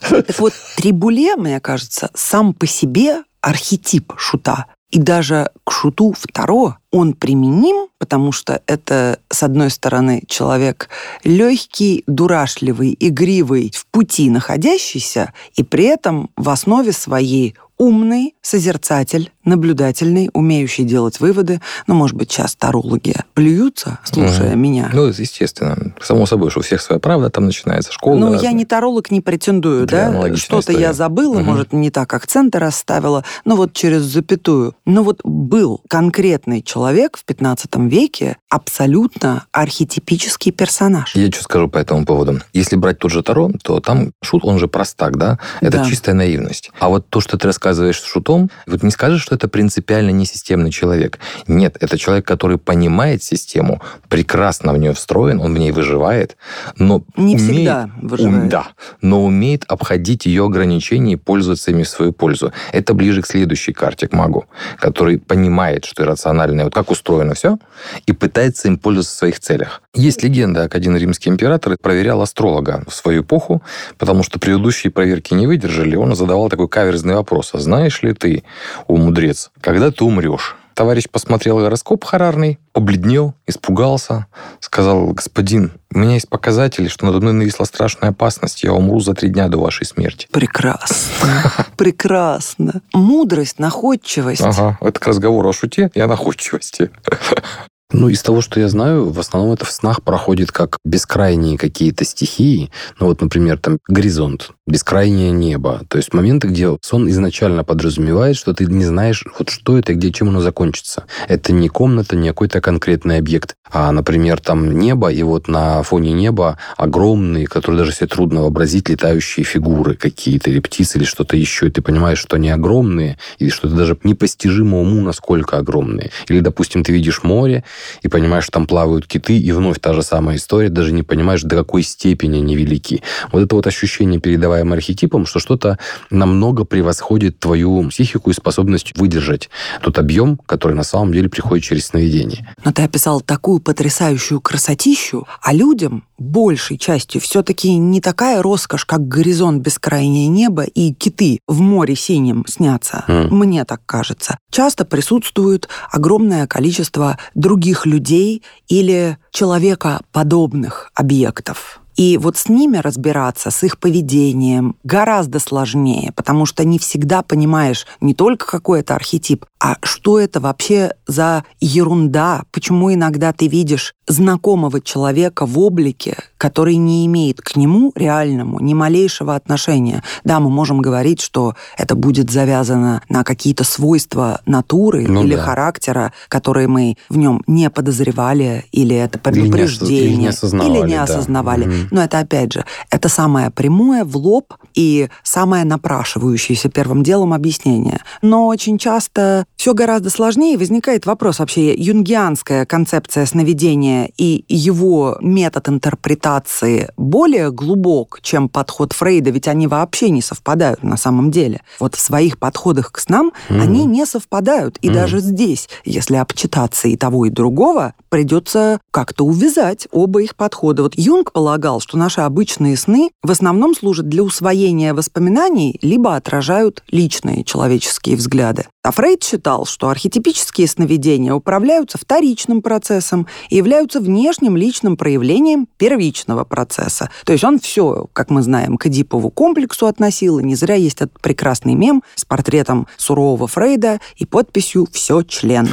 Так 0.10 0.40
вот, 0.40 0.54
Трибуле, 0.78 1.36
мне 1.36 1.60
кажется, 1.60 2.10
сам 2.16 2.56
по 2.56 2.66
себе 2.66 3.24
архетип 3.40 4.14
шута. 4.18 4.66
И 4.90 4.98
даже 4.98 5.52
к 5.64 5.72
шуту 5.72 6.16
второго 6.18 6.80
он 6.94 7.14
применим, 7.14 7.88
потому 7.98 8.32
что 8.32 8.62
это, 8.68 9.20
с 9.30 9.42
одной 9.42 9.72
стороны, 9.72 10.22
человек 10.28 10.90
легкий, 11.24 12.04
дурашливый, 12.06 12.96
игривый, 13.00 13.72
в 13.76 13.88
пути 13.88 14.30
находящийся, 14.30 15.34
и 15.56 15.64
при 15.64 15.86
этом 15.86 16.30
в 16.38 16.50
основе 16.50 16.92
своей 16.92 17.56
умный 17.78 18.36
созерцатель, 18.42 19.32
наблюдательный, 19.46 20.30
умеющий 20.34 20.84
делать 20.84 21.20
выводы. 21.20 21.60
Ну, 21.88 21.96
может 21.96 22.16
быть, 22.16 22.32
сейчас 22.32 22.56
тарологи 22.56 23.16
плюются, 23.34 24.00
слушая 24.04 24.52
угу. 24.52 24.58
меня. 24.58 24.90
Ну, 24.94 25.08
естественно. 25.08 25.94
Само 26.02 26.26
собой, 26.26 26.50
что 26.50 26.60
у 26.60 26.64
всех 26.64 26.82
своя 26.82 27.00
правда, 27.00 27.30
там 27.30 27.46
начинается 27.46 27.92
школа. 27.92 28.18
Ну, 28.18 28.40
я 28.40 28.52
не 28.52 28.66
таролог, 28.66 29.12
не 29.12 29.22
претендую, 29.22 29.86
да? 29.86 30.36
Что-то 30.36 30.72
я 30.72 30.94
забыла, 30.94 31.38
угу. 31.40 31.44
может, 31.44 31.74
не 31.74 31.90
так 31.90 32.14
акценты 32.14 32.60
расставила, 32.60 33.26
но 33.44 33.56
вот 33.56 33.74
через 33.74 34.02
запятую. 34.04 34.76
Но 34.86 35.04
вот 35.04 35.22
был 35.24 35.82
конкретный 35.88 36.62
человек 36.62 37.18
в 37.18 37.26
15 37.26 37.76
веке, 37.90 38.38
абсолютно 38.50 39.46
архетипический 39.52 40.52
персонаж. 40.52 41.16
Я 41.16 41.32
что 41.32 41.44
скажу 41.44 41.68
по 41.68 41.80
этому 41.80 42.06
поводу. 42.06 42.40
Если 42.54 42.76
брать 42.76 43.00
тот 43.00 43.12
же 43.12 43.24
Таро, 43.24 43.52
то 43.64 43.80
там 43.80 44.12
шут, 44.22 44.46
он 44.46 44.60
же 44.60 44.68
простак, 44.68 45.18
да? 45.18 45.40
Это 45.62 45.80
да. 45.80 45.86
чистая 45.86 46.16
наивность. 46.16 46.72
А 46.80 46.90
вот 46.90 47.10
то, 47.10 47.20
что 47.20 47.38
ты 47.38 47.48
рассказываешь 47.48 47.63
с 47.72 48.06
шутом, 48.06 48.50
вот 48.68 48.84
не 48.84 48.92
скажешь, 48.92 49.22
что 49.22 49.36
это 49.36 49.48
принципиально 49.48 50.10
не 50.10 50.26
системный 50.26 50.72
человек. 50.72 51.20
Нет, 51.48 51.78
это 51.80 51.98
человек, 51.98 52.26
который 52.26 52.58
понимает 52.58 53.24
систему, 53.24 53.82
прекрасно 54.10 54.74
в 54.74 54.78
нее 54.78 54.94
встроен, 54.94 55.40
он 55.40 55.54
в 55.54 55.58
ней 55.58 55.72
выживает, 55.72 56.36
но 56.78 57.04
не 57.16 57.36
умеет, 57.36 57.52
всегда 57.52 57.90
выживает. 58.02 58.50
да, 58.50 58.68
но 59.02 59.24
умеет 59.24 59.64
обходить 59.68 60.26
ее 60.26 60.46
ограничения 60.46 61.14
и 61.14 61.18
пользоваться 61.18 61.72
ими 61.72 61.84
в 61.84 61.90
свою 61.90 62.12
пользу. 62.12 62.52
Это 62.72 62.94
ближе 62.94 63.22
к 63.22 63.28
следующей 63.28 63.74
карте, 63.74 64.08
к 64.08 64.14
магу, 64.14 64.46
который 64.80 65.20
понимает, 65.20 65.86
что 65.86 66.04
иррациональное, 66.04 66.66
вот 66.66 66.74
как 66.74 66.92
устроено 66.92 67.36
все, 67.36 67.58
и 68.06 68.12
пытается 68.12 68.68
им 68.68 68.78
пользоваться 68.78 69.16
в 69.16 69.18
своих 69.20 69.40
целях. 69.40 69.83
Есть 69.96 70.24
легенда, 70.24 70.64
как 70.64 70.76
один 70.76 70.98
римский 70.98 71.30
император 71.30 71.78
проверял 71.80 72.22
астролога 72.24 72.84
в 72.88 72.96
свою 72.96 73.22
эпоху, 73.22 73.62
потому 74.00 74.24
что 74.24 74.40
предыдущие 74.40 74.90
проверки 74.90 75.36
не 75.36 75.46
выдержали, 75.46 75.96
он 75.96 76.16
задавал 76.16 76.50
такой 76.50 76.68
каверзный 76.68 77.14
вопрос. 77.14 77.52
А 77.54 77.60
знаешь 77.60 78.02
ли 78.02 78.14
ты, 78.14 78.44
о 78.88 78.96
мудрец, 78.96 79.52
когда 79.62 79.92
ты 79.92 80.04
умрешь? 80.04 80.56
Товарищ 80.74 81.08
посмотрел 81.08 81.60
гороскоп 81.60 82.04
харарный, 82.04 82.58
побледнел, 82.72 83.36
испугался, 83.46 84.26
сказал, 84.60 85.10
господин, 85.10 85.74
у 85.94 86.00
меня 86.00 86.16
есть 86.16 86.28
показатели, 86.28 86.88
что 86.88 87.06
надо 87.06 87.20
мной 87.20 87.34
нависла 87.34 87.66
страшная 87.66 88.10
опасность, 88.10 88.64
я 88.64 88.74
умру 88.74 89.00
за 89.00 89.14
три 89.14 89.30
дня 89.30 89.48
до 89.50 89.60
вашей 89.60 89.86
смерти. 89.86 90.28
Прекрасно, 90.32 91.52
прекрасно. 91.78 92.82
Мудрость, 92.94 93.60
находчивость. 93.60 94.42
Ага, 94.42 94.80
это 94.82 95.00
к 95.00 95.06
разговору 95.06 95.50
о 95.50 95.54
шуте 95.54 95.92
и 95.94 96.00
о 96.00 96.08
находчивости. 96.08 96.90
Ну, 97.94 98.10
из 98.10 98.24
того, 98.24 98.42
что 98.42 98.60
я 98.60 98.70
знаю, 98.70 99.12
в 99.12 99.20
основном 99.20 99.54
это 99.54 99.66
в 99.66 99.72
снах 99.72 100.02
проходит 100.02 100.52
как 100.52 100.80
бескрайние 100.84 101.60
какие-то 101.60 102.04
стихии. 102.06 102.72
Ну, 103.00 103.06
вот, 103.06 103.22
например, 103.22 103.60
там 103.60 103.78
горизонт, 103.88 104.50
бескрайнее 104.66 105.30
небо. 105.30 105.84
То 105.90 105.98
есть 105.98 106.12
моменты, 106.12 106.48
где 106.48 106.76
сон 106.82 107.08
изначально 107.10 107.64
подразумевает, 107.64 108.36
что 108.36 108.56
ты 108.56 108.66
не 108.66 108.84
знаешь, 108.84 109.24
вот 109.38 109.52
что 109.52 109.78
это 109.78 109.92
и 109.92 109.96
где, 109.96 110.12
чем 110.12 110.30
оно 110.30 110.42
закончится. 110.42 111.04
Это 111.28 111.54
не 111.54 111.70
комната, 111.70 112.16
не 112.16 112.30
какой-то 112.30 112.62
конкретный 112.62 113.20
объект, 113.20 113.56
а, 113.72 113.92
например, 113.92 114.40
там 114.40 114.80
небо, 114.80 115.12
и 115.12 115.22
вот 115.24 115.48
на 115.48 115.82
фоне 115.84 116.14
неба 116.14 116.58
огромные, 116.78 117.48
которые 117.48 117.80
даже 117.80 117.92
себе 117.92 118.08
трудно 118.08 118.42
вообразить, 118.42 118.90
летающие 118.90 119.44
фигуры 119.44 119.96
какие-то, 119.96 120.50
или 120.50 120.60
птицы, 120.60 120.98
или 120.98 121.06
что-то 121.06 121.38
еще, 121.38 121.68
и 121.68 121.72
ты 121.72 121.82
понимаешь, 121.82 122.20
что 122.20 122.36
они 122.36 122.50
огромные, 122.50 123.18
или 123.40 123.50
что 123.50 123.68
это 123.68 123.76
даже 123.76 123.98
непостижимо 124.04 124.80
уму, 124.80 125.02
насколько 125.02 125.58
огромные. 125.58 126.12
Или, 126.28 126.40
допустим, 126.40 126.84
ты 126.84 126.92
видишь 126.92 127.24
море, 127.24 127.64
и 128.02 128.08
понимаешь, 128.08 128.46
что 128.46 128.54
там 128.54 128.68
плавают 128.68 129.08
киты, 129.08 129.38
и 129.38 129.52
вновь 129.52 129.80
та 129.80 129.94
же 129.94 130.04
самая 130.04 130.38
история, 130.38 130.70
даже 130.70 130.92
не 130.92 131.04
понимаешь, 131.04 131.44
до 131.44 131.56
какой 131.56 131.84
степени 131.84 132.38
они 132.38 132.56
велики. 132.56 133.02
Вот 133.32 133.44
это 133.44 133.56
вот 133.56 133.68
ощущение, 133.68 134.20
передаваемое 134.20 134.78
архетипом, 134.78 135.26
что 135.26 135.40
что-то 135.40 135.78
намного 136.10 136.64
превосходит 136.64 137.40
твою 137.40 137.90
психику 137.90 138.30
и 138.30 138.34
способность 138.34 138.98
выдержать 138.98 139.50
тот 139.82 139.98
объем, 140.00 140.38
который 140.46 140.74
на 140.74 140.84
самом 140.84 141.14
деле 141.14 141.30
приходит 141.30 141.64
через 141.64 141.88
сновидение. 141.88 142.54
Но 142.64 142.72
ты 142.72 142.84
описал 142.84 143.22
такую 143.22 143.60
потрясающую 143.60 144.42
красотищу, 144.42 145.28
а 145.42 145.54
людям 145.54 146.04
большей 146.24 146.78
частью 146.78 147.22
все-таки 147.22 147.76
не 147.76 148.02
такая 148.02 148.42
роскошь, 148.42 148.86
как 148.86 149.08
горизонт 149.08 149.62
бескрайнее 149.62 150.28
небо 150.28 150.64
и 150.64 150.94
киты 150.94 151.40
в 151.48 151.62
море 151.62 151.96
синим 151.96 152.46
снятся. 152.48 153.04
Mm. 153.08 153.30
Мне 153.30 153.66
так 153.66 153.82
кажется. 153.86 154.38
Часто 154.52 154.86
присутствует 154.86 155.68
огромное 155.92 156.48
количество 156.48 157.18
других 157.36 157.86
людей 157.86 158.44
или 158.68 159.18
человекоподобных 159.32 160.92
объектов. 160.96 161.83
И 161.96 162.18
вот 162.18 162.38
с 162.38 162.50
ними 162.50 162.78
разбираться, 162.78 163.52
с 163.52 163.64
их 163.64 163.78
поведением 163.80 164.76
гораздо 164.84 165.40
сложнее, 165.40 166.12
потому 166.16 166.46
что 166.46 166.64
не 166.66 166.80
всегда 166.80 167.22
понимаешь 167.22 167.86
не 168.02 168.14
только 168.14 168.46
какой 168.46 168.82
это 168.82 168.96
архетип, 168.96 169.46
а 169.60 169.78
что 169.82 170.20
это 170.20 170.40
вообще 170.40 170.94
за 171.08 171.46
ерунда, 171.62 172.44
почему 172.52 172.94
иногда 172.94 173.32
ты 173.32 173.48
видишь 173.48 173.94
знакомого 174.08 174.82
человека 174.82 175.46
в 175.46 175.58
облике, 175.58 176.18
который 176.38 176.76
не 176.76 177.06
имеет 177.06 177.40
к 177.40 177.56
нему 177.56 177.94
реальному 177.96 178.60
ни 178.60 178.74
малейшего 178.74 179.36
отношения. 179.36 180.04
Да, 180.26 180.42
мы 180.42 180.50
можем 180.50 180.82
говорить, 180.82 181.22
что 181.22 181.56
это 181.78 181.96
будет 181.96 182.30
завязано 182.30 183.02
на 183.08 183.24
какие-то 183.24 183.64
свойства 183.64 184.42
натуры 184.46 185.06
ну, 185.08 185.24
или 185.24 185.36
да. 185.36 185.42
характера, 185.42 186.12
которые 186.28 186.68
мы 186.68 186.98
в 187.08 187.18
нем 187.18 187.42
не 187.48 187.70
подозревали, 187.70 188.66
или 188.74 188.96
это 188.96 189.18
предупреждение, 189.18 190.08
или 190.08 190.16
не 190.16 190.28
осознавали. 190.28 190.78
Или 190.80 190.88
не 190.88 190.96
осознавали. 190.96 191.64
Да. 191.64 191.72
Но 191.92 192.04
это, 192.04 192.20
опять 192.20 192.54
же, 192.54 192.66
это 192.90 193.10
самое 193.10 193.50
прямое 193.50 194.04
в 194.04 194.18
лоб 194.18 194.54
и 194.74 195.10
самое 195.24 195.64
напрашивающееся 195.66 196.70
первым 196.70 197.04
делом 197.04 197.34
объяснение. 197.34 198.00
Но 198.22 198.48
очень 198.48 198.78
часто 198.78 199.46
все 199.56 199.74
гораздо 199.74 200.10
сложнее, 200.10 200.58
возникает 200.58 201.06
вопрос 201.06 201.40
вообще, 201.40 201.74
юнгианская 201.74 202.66
концепция 202.66 203.26
сновидения 203.26 204.10
и 204.18 204.46
его 204.48 205.18
метод 205.22 205.70
интерпретации 205.70 206.90
более 206.98 207.52
глубок, 207.52 208.20
чем 208.22 208.50
подход 208.50 208.94
Фрейда, 208.94 209.30
ведь 209.30 209.48
они 209.48 209.68
вообще 209.68 210.10
не 210.10 210.22
совпадают 210.22 210.84
на 210.84 210.98
самом 210.98 211.32
деле. 211.32 211.62
Вот 211.80 211.96
в 211.96 212.00
своих 212.00 212.40
подходах 212.40 212.92
к 212.92 213.00
снам 213.00 213.32
mm-hmm. 213.50 213.62
они 213.62 213.86
не 213.86 214.06
совпадают. 214.06 214.78
И 214.82 214.90
mm-hmm. 214.90 214.94
даже 214.94 215.20
здесь, 215.20 215.70
если 215.86 216.16
обчитаться 216.16 216.88
и 216.88 216.98
того, 216.98 217.26
и 217.26 217.30
другого, 217.30 217.94
придется 218.10 218.80
как-то 218.92 219.26
увязать 219.26 219.88
оба 219.92 220.22
их 220.22 220.36
подхода. 220.36 220.84
Вот 220.84 220.94
Юнг 220.96 221.32
полагал, 221.32 221.73
что 221.80 221.98
наши 221.98 222.22
обычные 222.22 222.78
сны 222.78 223.12
в 223.22 223.32
основном 223.32 223.76
служат 223.76 224.08
для 224.08 224.24
усвоения 224.24 224.94
воспоминаний, 224.94 225.80
либо 225.82 226.16
отражают 226.16 226.84
личные 226.90 227.44
человеческие 227.44 228.16
взгляды. 228.16 228.66
А 228.86 228.92
Фрейд 228.92 229.24
считал, 229.24 229.66
что 229.66 229.88
архетипические 229.88 230.68
сновидения 230.68 231.34
управляются 231.34 231.98
вторичным 231.98 232.62
процессом 232.62 233.28
и 233.50 233.56
являются 233.56 234.02
внешним 234.02 234.58
личным 234.58 234.98
проявлением 234.98 235.70
первичного 235.78 236.44
процесса. 236.44 237.10
То 237.24 237.32
есть 237.32 237.46
он 237.46 237.62
все, 237.62 238.08
как 238.12 238.30
мы 238.30 238.42
знаем, 238.42 238.76
к 238.76 238.88
Эдипову 238.88 239.30
комплексу 239.30 239.88
относил, 239.88 240.40
и 240.40 240.44
не 240.44 240.56
зря 240.56 240.76
есть 240.76 240.98
этот 240.98 241.18
прекрасный 241.22 241.76
мем 241.76 242.04
с 242.16 242.26
портретом 242.26 242.88
сурового 242.98 243.48
Фрейда 243.48 244.02
и 244.18 244.26
подписью 244.26 244.86
«Все 244.92 245.22
член». 245.22 245.70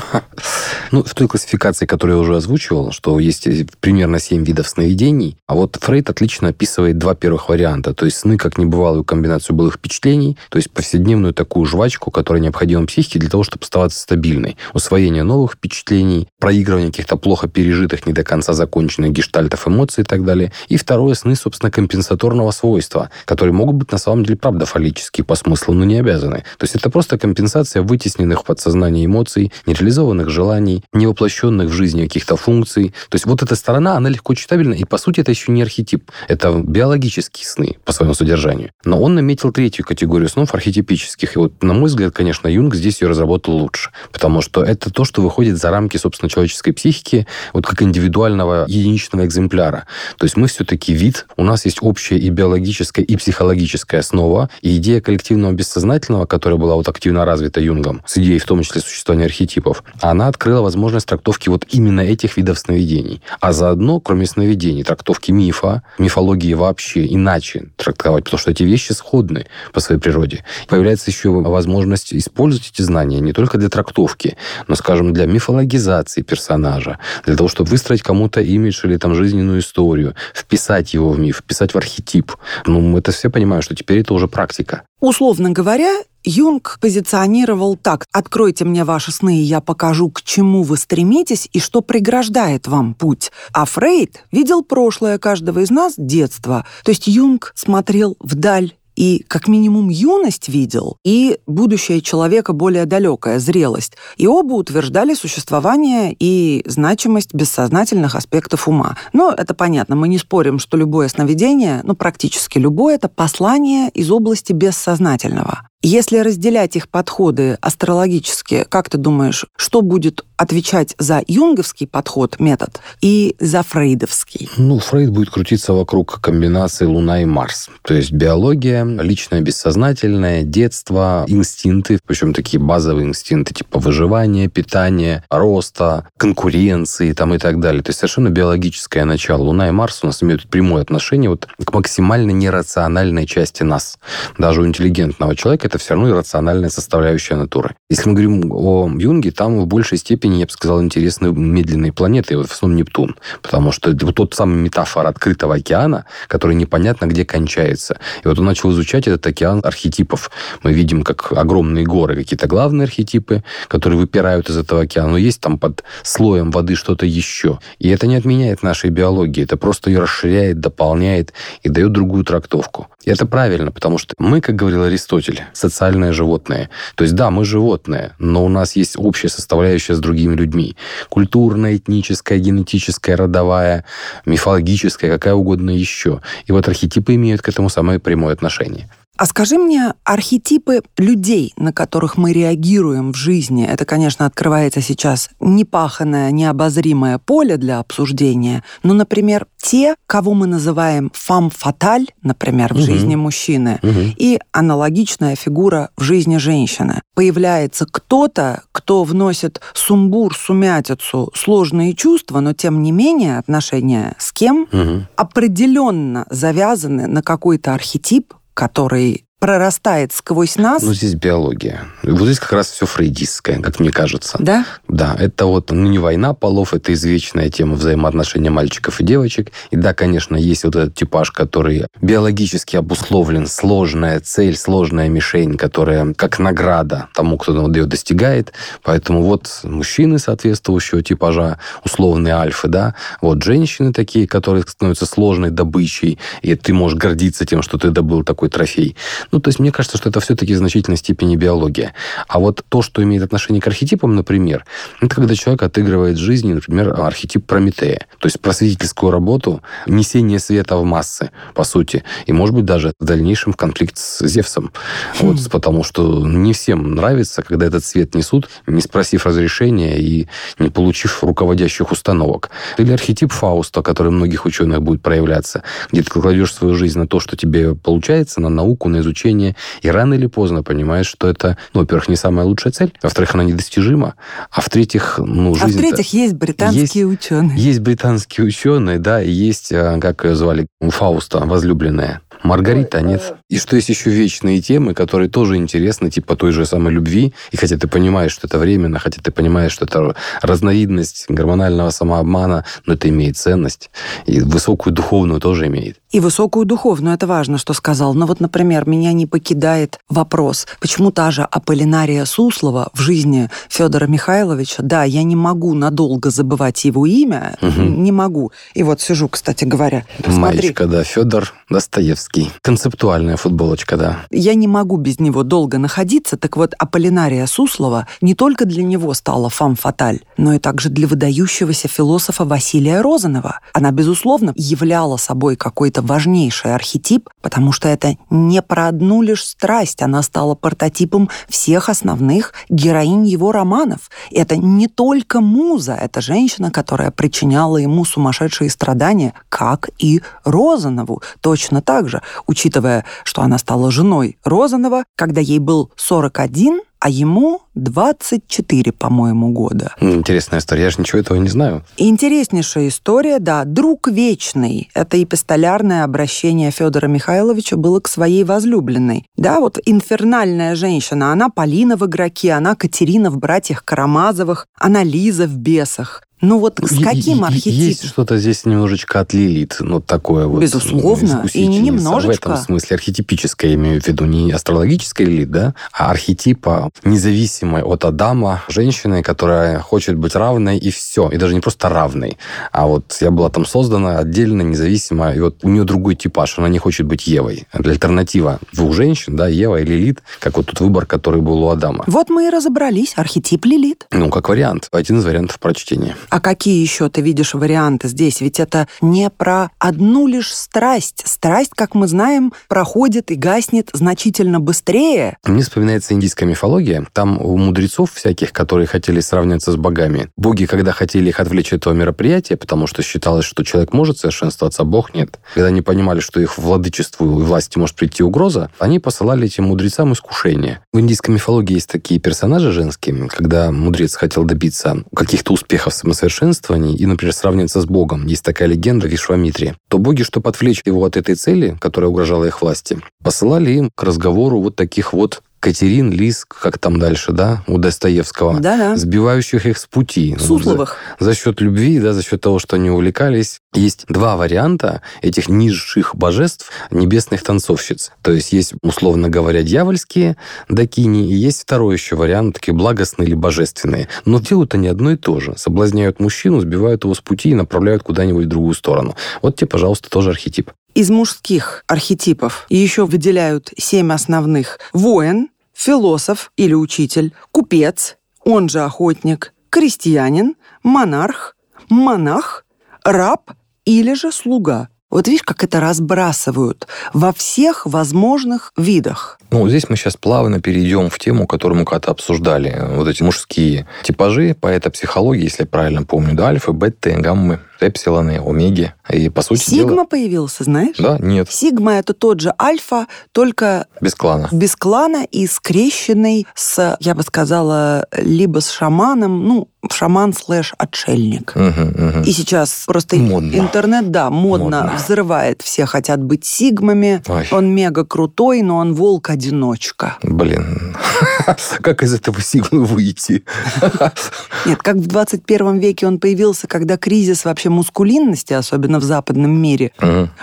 Ну, 0.93 1.03
в 1.03 1.13
той 1.13 1.27
классификации, 1.27 1.87
которую 1.87 2.19
я 2.19 2.23
уже 2.23 2.37
озвучивал, 2.37 2.93
что 2.93 3.19
есть 3.19 3.49
примерно 3.81 4.21
7 4.21 4.45
видов 4.45 4.69
сновидений, 4.69 5.37
а 5.49 5.57
вот 5.57 5.79
Фрейд 5.81 6.11
отлично 6.11 6.49
описывает 6.49 6.99
два 6.99 7.17
первых 7.17 7.49
варианта. 7.49 7.93
То 7.93 8.05
есть 8.05 8.19
сны 8.19 8.37
как 8.37 8.57
небывалую 8.57 9.03
комбинацию 9.03 9.57
былых 9.57 9.75
впечатлений, 9.75 10.37
то 10.49 10.59
есть 10.59 10.71
повседневную 10.71 11.35
такую 11.35 11.67
жвачку, 11.67 12.13
которая 12.13 12.41
необходима 12.41 12.87
психике 12.87 13.00
для 13.09 13.29
того, 13.29 13.43
чтобы 13.43 13.63
оставаться 13.63 14.01
стабильной. 14.01 14.57
Усвоение 14.75 15.23
новых 15.23 15.53
впечатлений, 15.53 16.29
проигрывание 16.39 16.91
каких-то 16.91 17.17
плохо 17.17 17.49
пережитых, 17.49 18.07
не 18.07 18.13
до 18.13 18.25
конца 18.25 18.53
законченных 18.53 19.13
гештальтов, 19.13 19.67
эмоций 19.67 20.03
и 20.03 20.05
так 20.05 20.25
далее. 20.25 20.53
И 20.69 20.77
второе, 20.77 21.15
сны, 21.15 21.35
собственно, 21.35 21.71
компенсаторного 21.71 22.51
свойства, 22.51 23.11
которые 23.25 23.53
могут 23.53 23.77
быть 23.77 23.93
на 23.93 23.99
самом 23.99 24.25
деле, 24.25 24.37
правда, 24.37 24.67
фаллические 24.67 25.25
по 25.25 25.35
смыслу, 25.35 25.75
но 25.75 25.85
не 25.85 25.99
обязаны. 25.99 26.45
То 26.59 26.65
есть 26.65 26.75
это 26.75 26.91
просто 26.91 27.19
компенсация 27.19 27.83
вытесненных 27.83 28.41
в 28.41 28.45
подсознание 28.45 29.07
эмоций, 29.07 29.53
нереализованных 29.67 30.29
желаний, 30.31 30.85
невоплощенных 30.93 31.69
в 31.69 31.73
жизни 31.73 32.03
каких-то 32.03 32.37
функций. 32.37 32.95
То 33.09 33.15
есть 33.17 33.27
вот 33.27 33.43
эта 33.43 33.55
сторона, 33.55 33.97
она 33.97 34.09
легко 34.09 34.35
читабельна, 34.35 34.75
и 34.75 34.85
по 34.85 34.99
сути 34.99 35.21
это 35.21 35.31
еще 35.31 35.53
не 35.53 35.63
архетип. 35.63 36.11
Это 36.29 36.53
биологические 36.53 37.47
сны 37.47 37.77
по 37.85 37.93
своему 37.93 38.15
содержанию. 38.15 38.71
Но 38.85 39.01
он 39.01 39.15
наметил 39.15 39.53
третью 39.53 39.85
категорию 39.85 40.29
снов 40.29 40.55
архетипических. 40.55 41.37
И 41.37 41.39
вот, 41.39 41.63
на 41.63 41.75
мой 41.75 41.89
взгляд, 41.89 42.15
конечно, 42.15 42.49
Юнг 42.49 42.75
здесь 42.75 42.90
ее 42.99 43.09
разработал 43.09 43.55
лучше. 43.55 43.91
Потому 44.13 44.43
что 44.43 44.63
это 44.63 44.91
то, 44.91 45.05
что 45.05 45.23
выходит 45.23 45.59
за 45.59 45.71
рамки, 45.71 45.97
собственно, 45.97 46.31
человеческой 46.31 46.73
психики, 46.73 47.27
вот 47.53 47.67
как 47.67 47.83
индивидуального 47.83 48.65
единичного 48.67 49.25
экземпляра. 49.25 49.87
То 50.19 50.25
есть 50.25 50.37
мы 50.37 50.49
все-таки 50.49 50.93
вид, 50.93 51.27
у 51.37 51.45
нас 51.45 51.65
есть 51.65 51.79
общая 51.81 52.17
и 52.17 52.31
биологическая, 52.31 53.05
и 53.05 53.17
психологическая 53.17 54.01
основа, 54.01 54.51
и 54.63 54.77
идея 54.77 55.01
коллективного 55.01 55.53
бессознательного, 55.53 56.27
которая 56.27 56.59
была 56.59 56.75
вот 56.75 56.89
активно 56.89 57.25
развита 57.25 57.61
Юнгом, 57.61 58.03
с 58.07 58.19
идеей 58.19 58.39
в 58.39 58.45
том 58.45 58.63
числе 58.63 58.81
существования 58.81 59.27
архетипов, 59.27 59.83
она 60.01 60.29
открыла 60.29 60.63
возможность 60.63 61.07
трактовки 61.07 61.49
вот 61.49 61.67
именно 61.71 62.01
этих 62.01 62.37
видов 62.37 62.59
сновидений. 62.59 63.23
А 63.41 63.53
заодно, 63.53 64.01
кроме 64.01 64.27
сновидений, 64.27 64.83
трактовки 64.85 65.31
мифа, 65.31 65.83
мифологии 65.99 66.55
вообще 66.55 67.07
иначе 67.07 67.69
трактовать, 67.77 68.25
потому 68.25 68.39
что 68.39 68.51
эти 68.51 68.63
вещи 68.63 68.93
сходны 68.93 69.47
по 69.73 69.81
своей 69.81 70.01
природе. 70.01 70.45
Появляется 70.69 71.11
еще 71.11 71.31
возможность 71.31 72.15
использовать 72.15 72.71
эти 72.73 72.80
знания 72.83 73.21
не 73.21 73.33
только 73.33 73.59
для 73.59 73.69
трактовки, 73.69 74.37
но, 74.69 74.75
скажем, 74.75 75.13
для 75.13 75.27
мифологизации 75.27 76.23
персонажа, 76.23 76.99
для 77.25 77.37
того, 77.37 77.49
чтобы 77.49 77.71
выстроить 77.71 78.03
кому-то 78.03 78.41
имидж 78.41 78.85
или 78.85 78.97
там 78.97 79.15
жизненную 79.15 79.61
историю, 79.61 80.15
вписать 80.35 80.95
его 80.95 81.11
в 81.11 81.19
миф, 81.19 81.39
вписать 81.39 81.75
в 81.75 81.77
архетип. 81.77 82.33
Ну, 82.67 82.81
мы 82.81 82.99
это 82.99 83.13
все 83.13 83.31
понимаем, 83.31 83.63
что 83.63 83.75
теперь 83.75 84.01
это 84.01 84.15
уже 84.15 84.29
практика. 84.29 84.83
Условно 85.01 85.51
говоря, 85.51 86.03
Юнг 86.25 86.77
позиционировал 86.81 87.77
так. 87.77 88.05
«Откройте 88.13 88.67
мне 88.67 88.85
ваши 88.85 89.11
сны, 89.11 89.39
и 89.39 89.43
я 89.43 89.61
покажу, 89.61 90.11
к 90.11 90.23
чему 90.23 90.63
вы 90.63 90.77
стремитесь 90.77 91.49
и 91.53 91.61
что 91.61 91.81
преграждает 91.81 92.67
вам 92.67 92.95
путь». 92.95 93.33
А 93.53 93.65
Фрейд 93.65 94.25
видел 94.31 94.63
прошлое 94.63 95.19
каждого 95.19 95.61
из 95.61 95.71
нас, 95.71 95.95
детство. 95.97 96.67
То 96.85 96.91
есть 96.91 97.07
Юнг 97.07 97.53
смотрел 97.55 98.17
вдаль 98.21 98.75
и 99.01 99.25
как 99.29 99.49
минимум 99.49 99.89
юность 99.89 100.51
видел, 100.51 100.99
и 101.07 101.39
будущее 101.47 102.03
человека 102.03 102.53
более 102.53 102.85
далекая, 102.85 103.39
зрелость. 103.39 103.95
И 104.19 104.27
оба 104.27 104.53
утверждали 104.53 105.15
существование 105.15 106.15
и 106.19 106.63
значимость 106.67 107.33
бессознательных 107.33 108.15
аспектов 108.15 108.69
ума. 108.69 108.99
Но 109.15 109.33
это 109.33 109.55
понятно, 109.55 109.97
мы 109.97 110.07
не 110.07 110.19
спорим, 110.19 110.59
что 110.59 110.77
любое 110.77 111.09
сновидение, 111.09 111.81
ну 111.83 111.95
практически 111.95 112.59
любое, 112.59 112.97
это 112.97 113.09
послание 113.09 113.89
из 113.89 114.11
области 114.11 114.53
бессознательного. 114.53 115.70
Если 115.83 116.19
разделять 116.19 116.77
их 116.77 116.91
подходы 116.91 117.57
астрологически, 117.63 118.67
как 118.69 118.91
ты 118.91 118.99
думаешь, 118.99 119.47
что 119.57 119.81
будет 119.81 120.27
отвечать 120.37 120.95
за 120.99 121.23
юнговский 121.27 121.87
подход, 121.87 122.39
метод, 122.39 122.81
и 123.01 123.35
за 123.41 123.63
фрейдовский? 123.63 124.51
Ну, 124.59 124.79
Фрейд 124.79 125.11
будет 125.11 125.31
крутиться 125.31 125.73
вокруг 125.73 126.21
комбинации 126.21 126.85
Луна 126.85 127.23
и 127.23 127.25
Марс. 127.25 127.69
То 127.83 127.95
есть 127.95 128.13
биология, 128.13 128.85
личное 128.85 129.41
бессознательное, 129.41 130.43
детство, 130.43 131.25
инстинкты, 131.29 131.99
причем 132.07 132.35
такие 132.35 132.61
базовые 132.61 133.07
инстинкты, 133.07 133.55
типа 133.55 133.79
выживания, 133.79 134.49
питания, 134.49 135.25
роста, 135.31 136.09
конкуренции 136.19 137.13
там 137.13 137.35
и 137.35 137.39
так 137.39 137.59
далее. 137.59 137.83
То 137.83 137.91
есть 137.91 138.01
совершенно 138.01 138.29
биологическое 138.29 139.07
начало. 139.07 139.45
Луна 139.45 139.69
и 139.69 139.73
Марс 139.73 140.01
у 140.03 140.07
нас 140.07 140.23
имеют 140.23 140.49
прямое 140.49 140.83
отношение 140.83 141.31
вот 141.31 141.49
к 141.63 141.73
максимально 141.73 142.33
нерациональной 142.33 143.27
части 143.27 143.63
нас. 143.63 143.99
Даже 144.37 144.61
у 144.61 144.67
интеллигентного 144.67 145.35
человека 145.37 145.70
это 145.71 145.79
все 145.79 145.95
равно 145.95 146.11
иррациональная 146.11 146.69
составляющая 146.69 147.37
натуры. 147.37 147.77
Если 147.89 148.09
мы 148.09 148.15
говорим 148.15 148.53
о 148.53 148.91
Юнге, 148.93 149.31
там 149.31 149.61
в 149.61 149.67
большей 149.67 149.99
степени, 149.99 150.41
я 150.41 150.47
бы 150.47 150.51
сказал, 150.51 150.83
интересны 150.83 151.33
медленные 151.33 151.93
планеты, 151.93 152.37
вот 152.37 152.49
в 152.49 152.53
основном 152.53 152.77
Нептун. 152.77 153.17
Потому 153.41 153.71
что 153.71 153.97
вот 154.03 154.15
тот 154.17 154.35
самый 154.35 154.57
метафор 154.57 155.07
открытого 155.07 155.55
океана, 155.55 156.07
который 156.27 156.57
непонятно 156.57 157.07
где 157.07 157.25
кончается. 157.25 158.01
И 158.25 158.29
вот 158.29 158.39
он 158.39 158.47
начал 158.47 158.73
изучать 158.73 159.07
этот 159.07 159.25
океан 159.27 159.61
архетипов. 159.65 160.33
Мы 160.65 160.73
видим, 160.73 161.05
как 161.05 161.33
огромные 161.33 161.85
горы, 161.85 162.17
какие-то 162.17 162.49
главные 162.49 162.87
архетипы, 162.87 163.45
которые 163.69 164.01
выпирают 164.01 164.51
из 164.51 164.57
этого 164.57 164.83
океана. 164.83 165.11
Но 165.11 165.19
есть 165.19 165.41
там 165.41 165.57
под 165.57 165.85
слоем 166.03 166.51
воды 166.51 166.75
что-то 166.75 167.07
еще. 167.07 167.61
И 167.79 167.89
это 167.91 168.09
не 168.09 168.17
отменяет 168.17 168.65
нашей 168.65 168.91
биологии. 168.91 169.45
Это 169.45 169.57
просто 169.57 169.91
ее 169.91 170.01
расширяет, 170.01 170.59
дополняет 170.59 171.33
и 171.63 171.69
дает 171.69 171.93
другую 171.93 172.25
трактовку. 172.25 172.89
И 173.03 173.11
это 173.11 173.25
правильно, 173.25 173.73
потому 173.73 173.97
что 173.97 174.15
мы, 174.19 174.41
как 174.41 174.57
говорил 174.57 174.83
Аристотель, 174.83 175.43
социальное 175.53 176.13
животное. 176.13 176.69
То 176.97 177.05
есть, 177.05 177.15
да, 177.15 177.31
мы 177.31 177.45
животное, 177.45 178.15
но 178.19 178.45
у 178.45 178.49
нас 178.49 178.77
есть 178.77 178.97
общая 178.99 179.29
составляющая 179.29 179.95
с 179.95 180.01
другими 180.01 180.35
людьми. 180.35 180.77
Культурная, 181.09 181.77
этническая, 181.77 182.39
генетическая, 182.39 183.17
родовая, 183.17 183.85
мифологическая, 184.27 185.11
какая 185.11 185.35
угодно 185.35 185.71
еще. 185.71 186.21
И 186.47 186.53
вот 186.53 186.69
архетипы 186.69 187.15
имеют 187.15 187.41
к 187.41 187.49
этому 187.49 187.71
самое 187.71 187.99
прямое 187.99 188.35
отношение. 188.35 188.91
А 189.21 189.27
скажи 189.27 189.59
мне, 189.59 189.93
архетипы 190.03 190.81
людей, 190.97 191.53
на 191.59 191.75
которых 191.75 192.17
мы 192.17 192.33
реагируем 192.33 193.13
в 193.13 193.17
жизни, 193.17 193.67
это, 193.67 193.85
конечно, 193.85 194.25
открывается 194.25 194.81
сейчас 194.81 195.29
непаханное, 195.41 196.31
необозримое 196.31 197.19
поле 197.19 197.59
для 197.59 197.81
обсуждения, 197.81 198.65
но, 198.83 198.95
например, 198.95 199.47
те, 199.59 199.95
кого 200.07 200.33
мы 200.33 200.47
называем 200.47 201.13
фам-фаталь, 201.13 202.07
например, 202.23 202.73
в 202.73 202.79
угу. 202.79 202.87
жизни 202.87 203.15
мужчины, 203.15 203.79
угу. 203.83 204.15
и 204.17 204.41
аналогичная 204.53 205.37
фигура 205.37 205.91
в 205.99 206.03
жизни 206.03 206.39
женщины. 206.39 207.03
Появляется 207.15 207.85
кто-то, 207.85 208.63
кто 208.73 209.05
вносит 209.05 209.61
сумбур, 209.75 210.35
сумятицу, 210.35 211.31
сложные 211.35 211.93
чувства, 211.93 212.41
но, 212.41 212.55
тем 212.55 212.83
не 212.83 212.91
менее, 212.91 213.37
отношения 213.37 214.15
с 214.19 214.33
кем 214.33 214.67
угу. 214.73 215.07
определенно 215.17 216.25
завязаны 216.31 217.07
на 217.07 217.23
какой-то 217.23 217.75
архетип, 217.75 218.33
который 218.55 219.27
прорастает 219.41 220.13
сквозь 220.13 220.57
нас. 220.57 220.83
Ну, 220.83 220.93
здесь 220.93 221.15
биология. 221.15 221.87
Вот 222.03 222.27
здесь 222.27 222.39
как 222.39 222.53
раз 222.53 222.71
все 222.71 222.85
фрейдистское, 222.85 223.59
как 223.61 223.81
мне 223.81 223.91
кажется. 223.91 224.37
Да? 224.39 224.67
Да, 224.87 225.17
это 225.19 225.47
вот, 225.47 225.71
ну, 225.71 225.89
не 225.89 225.99
война 225.99 226.35
полов, 226.35 226.75
это 226.75 226.93
извечная 226.93 227.49
тема 227.49 227.75
взаимоотношения 227.75 228.51
мальчиков 228.51 229.01
и 229.01 229.05
девочек. 229.05 229.51
И 229.71 229.77
да, 229.77 229.95
конечно, 229.95 230.37
есть 230.37 230.65
вот 230.65 230.77
этот 230.77 230.95
типаж, 230.95 231.31
который 231.31 231.87
биологически 232.03 232.77
обусловлен, 232.77 233.47
сложная 233.47 234.21
цель, 234.21 234.57
сложная 234.57 235.09
мишень, 235.09 235.57
которая 235.57 236.13
как 236.13 236.39
награда 236.39 237.09
тому, 237.15 237.39
кто 237.39 237.67
ее 237.69 237.87
достигает. 237.87 238.53
Поэтому 238.83 239.23
вот 239.23 239.61
мужчины 239.65 240.19
соответствующего 240.19 241.03
типажа, 241.03 241.59
условные 241.83 242.35
альфы, 242.35 242.69
да, 242.69 242.95
вот 243.23 243.43
женщины 243.43 243.95
такие, 243.95 244.29
которые 244.29 244.65
становятся 244.67 245.07
сложной 245.07 245.51
добычей, 245.51 246.19
и 246.43 246.55
ты 246.57 246.75
можешь 246.75 246.99
гордиться 246.99 247.47
тем, 247.47 247.63
что 247.63 247.79
ты 247.79 247.91
добыл 247.91 248.23
такой 248.23 248.51
трофей. 248.51 248.97
Ну, 249.33 249.41
то 249.41 249.49
есть 249.49 249.59
мне 249.59 249.73
кажется, 249.73 249.97
что 249.97 250.09
это 250.09 250.21
все-таки 250.21 250.55
в 250.55 250.59
значительной 250.59 250.97
степени 250.97 251.37
биология. 251.37 251.95
А 252.29 252.39
вот 252.39 252.65
то, 252.69 252.83
что 252.83 253.03
имеет 253.03 253.23
отношение 253.23 253.61
к 253.61 253.67
архетипам, 253.67 254.15
например, 254.17 254.65
это 255.01 255.15
когда 255.15 255.35
человек 255.35 255.63
отыгрывает 255.63 256.17
в 256.17 256.21
жизни, 256.21 256.53
например, 256.53 256.95
архетип 257.01 257.47
Прометея. 257.47 258.07
То 258.19 258.27
есть 258.27 258.41
просветительскую 258.41 259.13
работу, 259.13 259.63
несение 259.87 260.39
света 260.39 260.77
в 260.77 260.85
массы, 260.85 261.31
по 261.55 261.65
сути. 261.65 262.05
И, 262.27 262.33
может 262.33 262.55
быть, 262.55 262.65
даже 262.65 262.93
в 262.99 263.05
дальнейшем 263.05 263.53
в 263.53 263.57
конфликт 263.57 263.97
с 263.99 264.27
Зевсом. 264.27 264.73
Вот, 265.21 265.37
хм. 265.37 265.51
потому 265.51 265.85
что 265.85 266.27
не 266.27 266.53
всем 266.53 266.95
нравится, 266.95 267.43
когда 267.43 267.67
этот 267.67 267.85
свет 267.85 268.15
несут, 268.15 268.49
не 268.67 268.81
спросив 268.81 269.27
разрешения 269.27 269.99
и 269.99 270.29
не 270.59 270.71
получив 270.71 271.23
руководящих 271.23 271.93
установок. 271.93 272.51
Или 272.79 272.93
архетип 272.93 273.33
Фауста, 273.33 273.83
который 273.83 274.13
многих 274.13 274.45
ученых 274.45 274.83
будет 274.83 275.03
проявляться, 275.03 275.63
где 275.91 276.03
ты 276.03 276.11
кладешь 276.11 276.55
свою 276.55 276.75
жизнь 276.75 276.99
на 276.99 277.07
то, 277.07 277.21
что 277.21 277.37
тебе 277.37 277.75
получается, 277.75 278.41
на 278.41 278.49
науку, 278.49 278.89
на 278.89 278.99
изучение 279.01 279.20
обучение, 279.21 279.57
и 279.83 279.91
рано 279.91 280.15
или 280.15 280.27
поздно 280.27 280.63
понимаешь, 280.63 281.07
что 281.07 281.29
это, 281.29 281.57
ну, 281.75 281.81
во-первых, 281.81 282.09
не 282.09 282.17
самая 282.17 282.47
лучшая 282.47 282.73
цель, 282.73 282.93
во-вторых, 283.03 283.35
она 283.35 283.45
недостижима, 283.45 284.15
а 284.51 284.61
в-третьих, 284.61 285.19
ну, 285.19 285.55
жизнь... 285.55 285.79
А 285.79 285.79
в-третьих, 285.79 286.13
есть 286.13 286.35
британские 286.35 286.85
есть, 286.85 287.25
ученые. 287.25 287.59
Есть 287.59 287.81
британские 287.81 288.47
ученые, 288.47 288.99
да, 288.99 289.23
и 289.23 289.31
есть, 289.31 289.73
э, 289.73 289.99
как 290.01 290.25
ее 290.25 290.35
звали, 290.35 290.67
Фауста, 290.81 291.41
возлюбленная. 291.41 292.21
Маргарита 292.43 293.01
нет. 293.01 293.35
И 293.49 293.59
что 293.59 293.77
есть 293.77 293.89
еще 293.89 294.11
вечные 294.11 294.61
темы, 294.61 294.95
которые 294.95 295.29
тоже 295.29 295.57
интересны, 295.57 296.11
типа 296.11 296.37
той 296.37 296.53
же 296.53 296.65
самой 296.67 296.93
любви. 296.93 297.35
И 297.51 297.57
хотя 297.57 297.77
ты 297.77 297.89
понимаешь, 297.89 298.33
что 298.33 298.47
это 298.47 298.59
временно, 298.59 298.99
хотя 298.99 299.21
ты 299.21 299.31
понимаешь, 299.31 299.73
что 299.73 299.85
это 299.85 300.15
разновидность 300.43 301.27
гормонального 301.29 301.91
самообмана, 301.91 302.65
но 302.87 302.95
это 302.95 303.09
имеет 303.09 303.37
ценность. 303.37 303.91
И 304.27 304.41
высокую 304.41 304.95
духовную 304.95 305.41
тоже 305.41 305.67
имеет. 305.67 305.97
И 306.11 306.21
высокую 306.21 306.67
духовную, 306.67 307.15
это 307.15 307.27
важно, 307.27 307.59
что 307.59 307.73
сказал. 307.73 308.15
Но 308.15 308.27
вот, 308.27 308.41
например, 308.41 308.89
меня 308.89 309.13
не 309.13 309.27
покидает 309.27 310.01
вопрос, 310.09 310.67
почему 310.81 311.13
та 311.13 311.31
же 311.31 311.43
Аполлинария 311.43 312.25
Суслова 312.25 312.91
в 312.93 313.01
жизни 313.01 313.49
Федора 313.69 314.07
Михайловича, 314.07 314.83
да, 314.83 315.05
я 315.05 315.23
не 315.23 315.37
могу 315.37 315.75
надолго 315.75 316.31
забывать 316.31 316.85
его 316.85 317.07
имя, 317.07 317.57
угу. 317.63 317.83
не 317.83 318.13
могу. 318.13 318.53
И 318.75 318.83
вот 318.83 319.01
сижу, 319.01 319.29
кстати 319.29 319.65
говоря. 319.65 320.05
Маечка, 320.27 320.87
да, 320.87 321.05
Федор 321.05 321.53
Достоевский. 321.69 322.30
Концептуальная 322.63 323.37
футболочка, 323.37 323.97
да. 323.97 324.21
Я 324.31 324.55
не 324.55 324.69
могу 324.69 324.97
без 324.97 325.19
него 325.19 325.43
долго 325.43 325.79
находиться, 325.79 326.37
так 326.37 326.57
вот 326.57 326.75
Аполлинария 326.79 327.47
Суслова 327.47 328.07
не 328.21 328.35
только 328.35 328.65
для 328.65 328.83
него 328.83 329.15
стала 329.15 329.51
фам-фаталь, 329.51 330.21
но 330.37 330.55
и 330.55 330.59
также 330.59 330.89
для 330.89 331.07
выдающегося 331.07 331.89
философа 331.89 332.45
Василия 332.45 333.01
Розанова. 333.01 333.61
Она, 333.73 333.91
безусловно, 333.91 334.53
являла 334.55 335.17
собой 335.17 335.57
какой-то 335.57 336.03
важнейший 336.03 336.75
архетип, 336.75 337.29
потому 337.43 337.73
что 337.73 337.89
это 337.89 338.17
не 338.31 338.63
про 338.63 338.89
одну 338.89 339.23
лишь 339.23 339.45
страсть, 339.45 340.03
она 340.03 340.23
стала 340.23 340.55
прототипом 340.55 341.29
всех 341.49 341.89
основных 341.89 342.53
героинь 342.69 343.27
его 343.27 343.53
романов. 343.53 344.11
Это 344.31 344.57
не 344.57 344.87
только 344.87 345.41
муза, 345.41 345.95
это 345.95 346.21
женщина, 346.21 346.71
которая 346.71 347.11
причиняла 347.11 347.79
ему 347.79 348.05
сумасшедшие 348.05 348.71
страдания, 348.71 349.35
как 349.49 349.91
и 349.99 350.23
Розанову. 350.45 351.23
Точно 351.41 351.83
так 351.83 352.09
же, 352.09 352.20
учитывая, 352.47 353.05
что 353.25 353.43
она 353.43 353.59
стала 353.59 353.91
женой 353.91 354.39
Розанова, 354.45 355.05
когда 355.17 355.41
ей 355.41 355.59
был 355.59 355.91
41, 355.97 356.81
а 357.01 357.09
ему 357.09 357.63
24, 357.75 358.93
по-моему, 358.93 359.53
года. 359.53 359.95
Интересная 360.01 360.61
история, 360.61 360.85
я 360.85 360.91
же 360.91 361.01
ничего 361.01 361.21
этого 361.21 361.39
не 361.39 361.49
знаю. 361.49 361.83
Интереснейшая 361.97 362.89
история, 362.89 363.39
да. 363.39 363.65
«Друг 363.65 364.09
вечный»— 364.09 364.91
это 364.95 365.21
эпистолярное 365.23 366.05
обращение 366.05 366.71
Федора 366.71 367.07
Михайловича 367.07 367.77
было 367.77 368.01
к 368.01 368.09
своей 368.09 368.45
возлюбленной. 368.45 369.25
Да, 369.37 369.61
вот 369.61 369.79
инфернальная 369.87 370.75
женщина, 370.75 371.33
она 371.33 371.49
Полина 371.49 371.97
в 371.97 372.05
«Игроке», 372.05 372.53
она 372.53 372.75
Катерина 372.75 373.31
в 373.31 373.39
«Братьях 373.39 373.83
Карамазовых», 373.85 374.67
она 374.79 375.03
Лиза 375.03 375.47
в 375.47 375.57
«Бесах». 375.57 376.23
Ну 376.41 376.59
вот 376.59 376.81
с 376.83 377.03
каким 377.03 377.45
архетипом? 377.45 377.79
Есть 377.79 378.09
что-то 378.09 378.39
здесь 378.39 378.65
немножечко 378.65 379.21
от 379.21 379.33
Лилит, 379.35 379.77
ну 379.81 380.01
такое 380.01 380.47
вот. 380.47 380.61
Безусловно, 380.61 381.47
и 381.53 381.67
не 381.67 381.81
немножечко. 381.81 382.49
В 382.49 382.53
этом 382.53 382.57
смысле 382.57 382.95
архетипическое, 382.97 383.75
имею 383.75 384.01
в 384.01 384.07
виду, 384.07 384.25
не 384.25 384.51
астрологическая 384.53 385.27
Лилит, 385.27 385.51
да, 385.51 385.75
а 385.93 386.11
архетипа 386.11 386.91
независимой 387.05 387.83
от 387.83 388.05
Адама 388.05 388.63
женщины, 388.69 389.23
которая 389.23 389.81
хочет 389.81 390.17
быть 390.17 390.35
равной 390.35 390.79
и 390.79 390.91
все. 390.91 391.29
И 391.29 391.37
даже 391.37 391.55
не 391.55 391.61
просто 391.61 391.89
равной, 391.89 392.39
а 392.73 392.87
вот 392.87 393.17
я 393.21 393.31
была 393.31 393.51
там 393.51 393.67
создана 393.67 394.19
отдельно, 394.19 394.63
независимо, 394.63 395.35
и 395.35 395.41
вот 395.41 395.59
у 395.63 395.69
нее 395.69 395.85
другой 395.85 396.15
типаж, 396.15 396.59
она 396.59 396.69
не 396.69 396.79
хочет 396.79 397.07
быть 397.07 397.27
Евой. 397.27 397.67
Альтернатива 397.73 398.59
двух 398.73 398.95
женщин, 398.95 399.37
да, 399.37 399.49
Ева 399.49 399.81
и 399.81 399.85
Лилит, 399.85 400.23
как 400.39 400.57
вот 400.57 400.67
тот 400.67 400.81
выбор, 400.81 401.07
который 401.07 401.43
был 401.43 401.63
у 401.63 401.69
Адама. 401.69 402.05
Вот 402.07 402.31
мы 402.31 402.47
и 402.47 402.51
разобрались, 402.51 403.13
архетип 403.17 403.67
Лилит. 403.67 404.07
Ну, 404.11 404.31
как 404.31 404.49
вариант, 404.49 404.89
один 404.91 405.19
из 405.19 405.25
вариантов 405.25 405.59
прочтения. 405.59 406.17
А 406.31 406.41
какие 406.41 406.81
еще 406.81 407.09
ты 407.09 407.21
видишь 407.23 407.55
варианты 407.55 408.07
здесь? 408.07 408.41
Ведь 408.41 408.61
это 408.61 408.87
не 409.01 409.31
про 409.31 409.71
одну 409.79 410.29
лишь 410.29 410.55
страсть. 410.55 411.23
Страсть, 411.27 411.73
как 411.75 411.97
мы 411.97 412.07
знаем, 412.07 412.53
проходит 412.69 413.33
и 413.33 413.35
гаснет 413.35 413.91
значительно 413.93 414.61
быстрее. 414.61 415.39
Мне 415.45 415.63
вспоминается 415.63 416.15
индийская 416.15 416.47
мифология. 416.47 417.05
Там 417.13 417.41
у 417.41 417.57
мудрецов 417.57 418.13
всяких, 418.13 418.53
которые 418.53 418.87
хотели 418.87 419.19
сравняться 419.21 419.73
с 419.73 419.77
богами, 419.77 420.29
боги, 420.37 420.67
когда 420.67 420.93
хотели 420.93 421.31
их 421.31 421.41
отвлечь 421.41 421.73
от 421.73 421.81
этого 421.81 421.95
мероприятия, 421.95 422.57
потому 422.57 422.87
что 422.87 423.03
считалось, 423.03 423.45
что 423.45 423.65
человек 423.65 423.93
может 423.93 424.19
совершенствоваться, 424.19 424.83
а 424.83 424.85
бог 424.85 425.15
нет. 425.15 425.41
Когда 425.55 425.67
они 425.67 425.83
понимали, 425.83 426.21
что 426.21 426.41
их 426.41 426.59
владычеству 426.59 427.41
и 427.41 427.43
власти 427.43 427.77
может 427.77 427.97
прийти 427.97 428.23
угроза, 428.23 428.71
они 428.79 429.01
посылали 429.01 429.47
этим 429.47 429.65
мудрецам 429.65 430.13
искушение. 430.13 430.81
В 430.93 431.01
индийской 431.01 431.35
мифологии 431.35 431.75
есть 431.75 431.89
такие 431.89 432.21
персонажи 432.21 432.71
женские, 432.71 433.29
когда 433.29 433.73
мудрец 433.73 434.15
хотел 434.15 434.45
добиться 434.45 435.03
каких-то 435.15 435.53
успехов 435.53 435.95
в 435.95 435.97
совершенствовании 436.21 436.97
и, 436.97 437.07
например, 437.07 437.35
сравниваться 437.35 437.81
с 437.81 437.87
Богом, 437.87 438.27
есть 438.27 438.45
такая 438.45 438.69
легенда 438.69 439.07
в 439.07 439.11
Вишвамитре, 439.11 439.77
то 439.89 439.99
боги, 439.99 440.23
чтобы 440.23 440.51
отвлечь 440.51 440.83
его 440.85 441.05
от 441.05 441.17
этой 441.17 441.35
цели, 441.35 441.77
которая 441.81 442.11
угрожала 442.11 442.45
их 442.45 442.63
власти, 442.63 443.01
посылали 443.23 443.73
им 443.73 443.91
к 443.95 444.03
разговору 444.03 444.61
вот 444.61 444.77
таких 444.77 445.13
вот 445.13 445.43
Катерин, 445.61 446.11
Лис, 446.11 446.47
как 446.47 446.79
там 446.79 446.99
дальше, 446.99 447.33
да, 447.33 447.63
у 447.67 447.77
Достоевского, 447.77 448.59
да, 448.61 448.79
да. 448.79 448.97
сбивающих 448.97 449.67
их 449.67 449.77
с 449.77 449.87
пути. 449.87 450.35
Сусловых. 450.39 450.97
За, 451.19 451.27
за 451.27 451.35
счет 451.35 451.61
любви, 451.61 452.01
да, 452.01 452.15
за 452.15 452.23
счет 452.23 452.41
того, 452.41 452.59
что 452.59 452.77
они 452.77 452.91
увлекались. 452.91 453.61
Есть 453.75 454.07
два 454.09 454.37
варианта 454.37 455.03
этих 455.21 455.49
низших 455.49 456.17
божеств, 456.17 456.73
небесных 456.91 457.43
танцовщиц. 457.43 458.11
То 458.23 458.33
есть 458.33 458.53
есть, 458.53 458.73
условно 458.83 459.29
говоря, 459.29 459.63
дьявольские 459.63 460.39
дакини, 460.71 461.31
и 461.31 461.35
есть 461.35 461.63
второй 461.63 461.95
еще 461.95 462.17
вариант, 462.17 462.55
такие 462.55 462.75
благостные 462.75 463.29
или 463.29 463.35
божественные. 463.35 464.09
Но 464.25 464.41
делают 464.41 464.75
они 464.75 464.89
одно 464.89 465.13
и 465.13 465.17
то 465.17 465.41
же. 465.41 465.55
Соблазняют 465.59 466.21
мужчину, 466.21 466.61
сбивают 466.61 467.05
его 467.05 467.15
с 467.15 467.21
пути 467.21 467.51
и 467.51 467.55
направляют 467.55 468.03
куда-нибудь 468.03 468.47
в 468.47 468.49
другую 468.49 468.75
сторону. 468.75 469.15
Вот 469.43 469.57
тебе, 469.57 469.69
пожалуйста, 469.69 470.09
тоже 470.09 470.31
архетип. 470.31 470.71
Из 470.95 471.11
мужских 471.11 471.85
архетипов 471.87 472.67
еще 472.69 473.07
выделяют 473.07 473.73
семь 473.77 474.13
основных. 474.13 474.79
Воин, 474.93 475.51
философ 475.73 476.53
или 476.57 476.75
учитель, 476.75 477.33
купец, 477.53 478.17
он 478.45 478.69
же 478.69 478.81
охотник, 478.81 479.55
крестьянин, 479.71 480.57
монарх, 480.83 481.57
монах, 481.89 482.67
раб 483.05 483.53
или 483.85 484.15
же 484.15 484.33
слуга. 484.33 484.89
Вот 485.11 485.27
видишь, 485.27 485.43
как 485.43 485.65
это 485.65 485.81
разбрасывают 485.81 486.87
во 487.13 487.33
всех 487.33 487.85
возможных 487.85 488.73
видах. 488.77 489.39
Ну, 489.51 489.69
здесь 489.69 489.89
мы 489.89 489.97
сейчас 489.97 490.17
плавно 490.17 490.61
перейдем 490.61 491.11
в 491.11 491.19
тему, 491.19 491.49
которую 491.49 491.81
мы 491.81 491.85
когда-то 491.85 492.13
обсуждали. 492.13 492.81
Вот 492.95 493.09
эти 493.09 493.25
мужские 493.25 493.89
типажи 494.05 494.55
по 494.55 494.69
этой 494.69 494.93
психологии, 494.93 495.43
если 495.43 495.65
я 495.65 495.67
правильно 495.67 496.05
помню, 496.05 496.35
да, 496.35 496.47
альфа, 496.47 496.71
бета, 496.71 497.11
гаммы, 497.11 497.59
эпсилоны, 497.81 498.41
омеги. 498.45 498.95
И, 499.09 499.29
по 499.29 499.43
сути 499.43 499.69
Сигма 499.69 499.91
дела... 499.91 500.05
появился, 500.05 500.63
знаешь? 500.63 500.97
Да, 500.99 501.19
нет. 501.19 501.51
Сигма– 501.51 501.93
это 501.95 502.15
тот 502.15 502.41
же 502.41 502.55
альфа, 502.61 503.07
только... 503.33 503.87
Без 504.01 504.15
клана. 504.15 504.49
Без 504.53 504.77
клана 504.77 505.25
и 505.25 505.49
скрещенный 505.49 506.47
с, 506.55 506.97
я 507.01 507.15
бы 507.17 507.23
сказала, 507.23 508.07
либо 508.17 508.61
с 508.61 508.71
шаманом, 508.71 509.45
ну, 509.45 509.69
шаман 509.93 510.33
слэш 510.33 510.75
отшельник. 510.79 511.53
Угу, 511.55 511.65
угу. 511.65 512.25
И 512.25 512.33
сейчас 512.33 512.85
просто 512.87 513.17
модно. 513.17 513.55
интернет, 513.55 514.11
да, 514.11 514.31
модно, 514.31 514.83
модно 514.83 514.97
взрывает. 514.97 515.63
Все 515.63 515.87
хотят 515.87 516.23
быть 516.23 516.45
сигмами. 516.45 517.23
Ой. 517.27 517.49
Он 517.51 517.75
мега 517.75 518.05
крутой, 518.05 518.63
но 518.63 518.77
он 518.77 518.95
волк-одиночка. 518.95 520.19
Блин, 520.23 520.97
как 521.83 522.03
из 522.03 522.15
этого 522.15 522.41
сигмы 522.41 522.85
выйти? 522.85 523.45
Нет, 524.67 524.83
как 524.83 524.97
в 524.97 525.07
21 525.07 525.79
веке 525.79 526.07
он 526.07 526.19
появился, 526.19 526.67
когда 526.67 526.97
кризис 526.97 527.45
вообще 527.45 527.69
мускулинности, 527.71 528.53
особенно 528.53 528.99
в 528.99 529.05
западном 529.05 529.51
мире. 529.51 529.93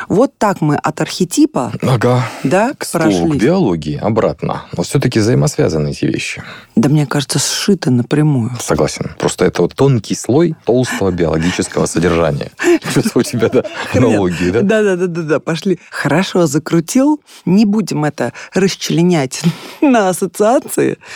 Вот 0.07 0.38
так 0.38 0.62
мы 0.62 0.75
от 0.75 1.01
архетипа 1.01 1.73
ага. 1.81 2.23
да, 2.43 2.73
к 2.77 2.86
прошли. 2.91 3.31
к 3.31 3.36
биологии, 3.36 3.97
обратно. 3.97 4.63
Но 4.75 4.83
все-таки 4.83 5.19
взаимосвязаны 5.19 5.89
эти 5.91 6.05
вещи. 6.05 6.43
Да 6.75 6.89
мне 6.89 7.05
кажется, 7.05 7.39
сшиты 7.39 7.91
напрямую. 7.91 8.51
Согласен. 8.60 9.12
Просто 9.19 9.37
это 9.45 9.62
вот 9.62 9.76
тонкий 9.76 10.15
слой 10.15 10.56
толстого 10.65 11.12
биологического 11.12 11.86
содержания. 11.86 12.52
Что-то 12.89 13.19
у 13.19 13.23
тебя, 13.23 13.50
да, 13.50 13.63
аналогии, 13.93 14.52
да? 14.52 14.62
Да-да-да, 14.62 15.39
пошли. 15.39 15.80
Хорошо 15.89 16.47
закрутил. 16.47 17.21
Не 17.45 17.65
будем 17.65 18.06
это 18.06 18.34
расчленять 18.54 19.41
на 19.82 20.10
ассоциации. 20.10 20.97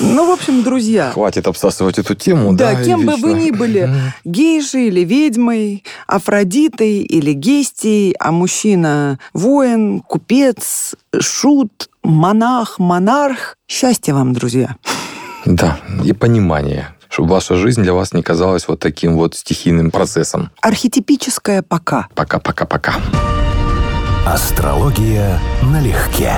Ну, 0.00 0.26
в 0.26 0.30
общем, 0.30 0.62
друзья. 0.62 1.10
Хватит 1.12 1.46
обсасывать 1.46 1.98
эту 1.98 2.14
тему, 2.14 2.54
да? 2.54 2.72
Да, 2.72 2.82
кем 2.82 3.04
бы 3.04 3.16
вы 3.16 3.34
ни 3.34 3.50
были, 3.50 3.90
гейшей 4.24 4.86
или 4.86 5.00
ведьмой, 5.00 5.84
Афродитой 6.06 7.00
или 7.00 7.32
Гестией, 7.32 8.14
а 8.18 8.32
мужчина 8.32 9.18
воин, 9.34 10.00
купец, 10.00 10.94
шут, 11.20 11.90
монах, 12.02 12.78
монарх. 12.78 13.56
Счастья 13.68 14.14
вам, 14.14 14.32
друзья. 14.32 14.76
Да, 15.48 15.78
и 16.04 16.12
понимание 16.12 16.88
чтобы 17.10 17.30
ваша 17.30 17.56
жизнь 17.56 17.82
для 17.82 17.94
вас 17.94 18.12
не 18.12 18.22
казалась 18.22 18.68
вот 18.68 18.80
таким 18.80 19.16
вот 19.16 19.34
стихийным 19.34 19.90
процессом. 19.90 20.50
Архетипическое 20.60 21.62
пока. 21.62 22.06
Пока-пока-пока. 22.14 22.96
Астрология 24.26 25.40
налегке. 25.62 26.34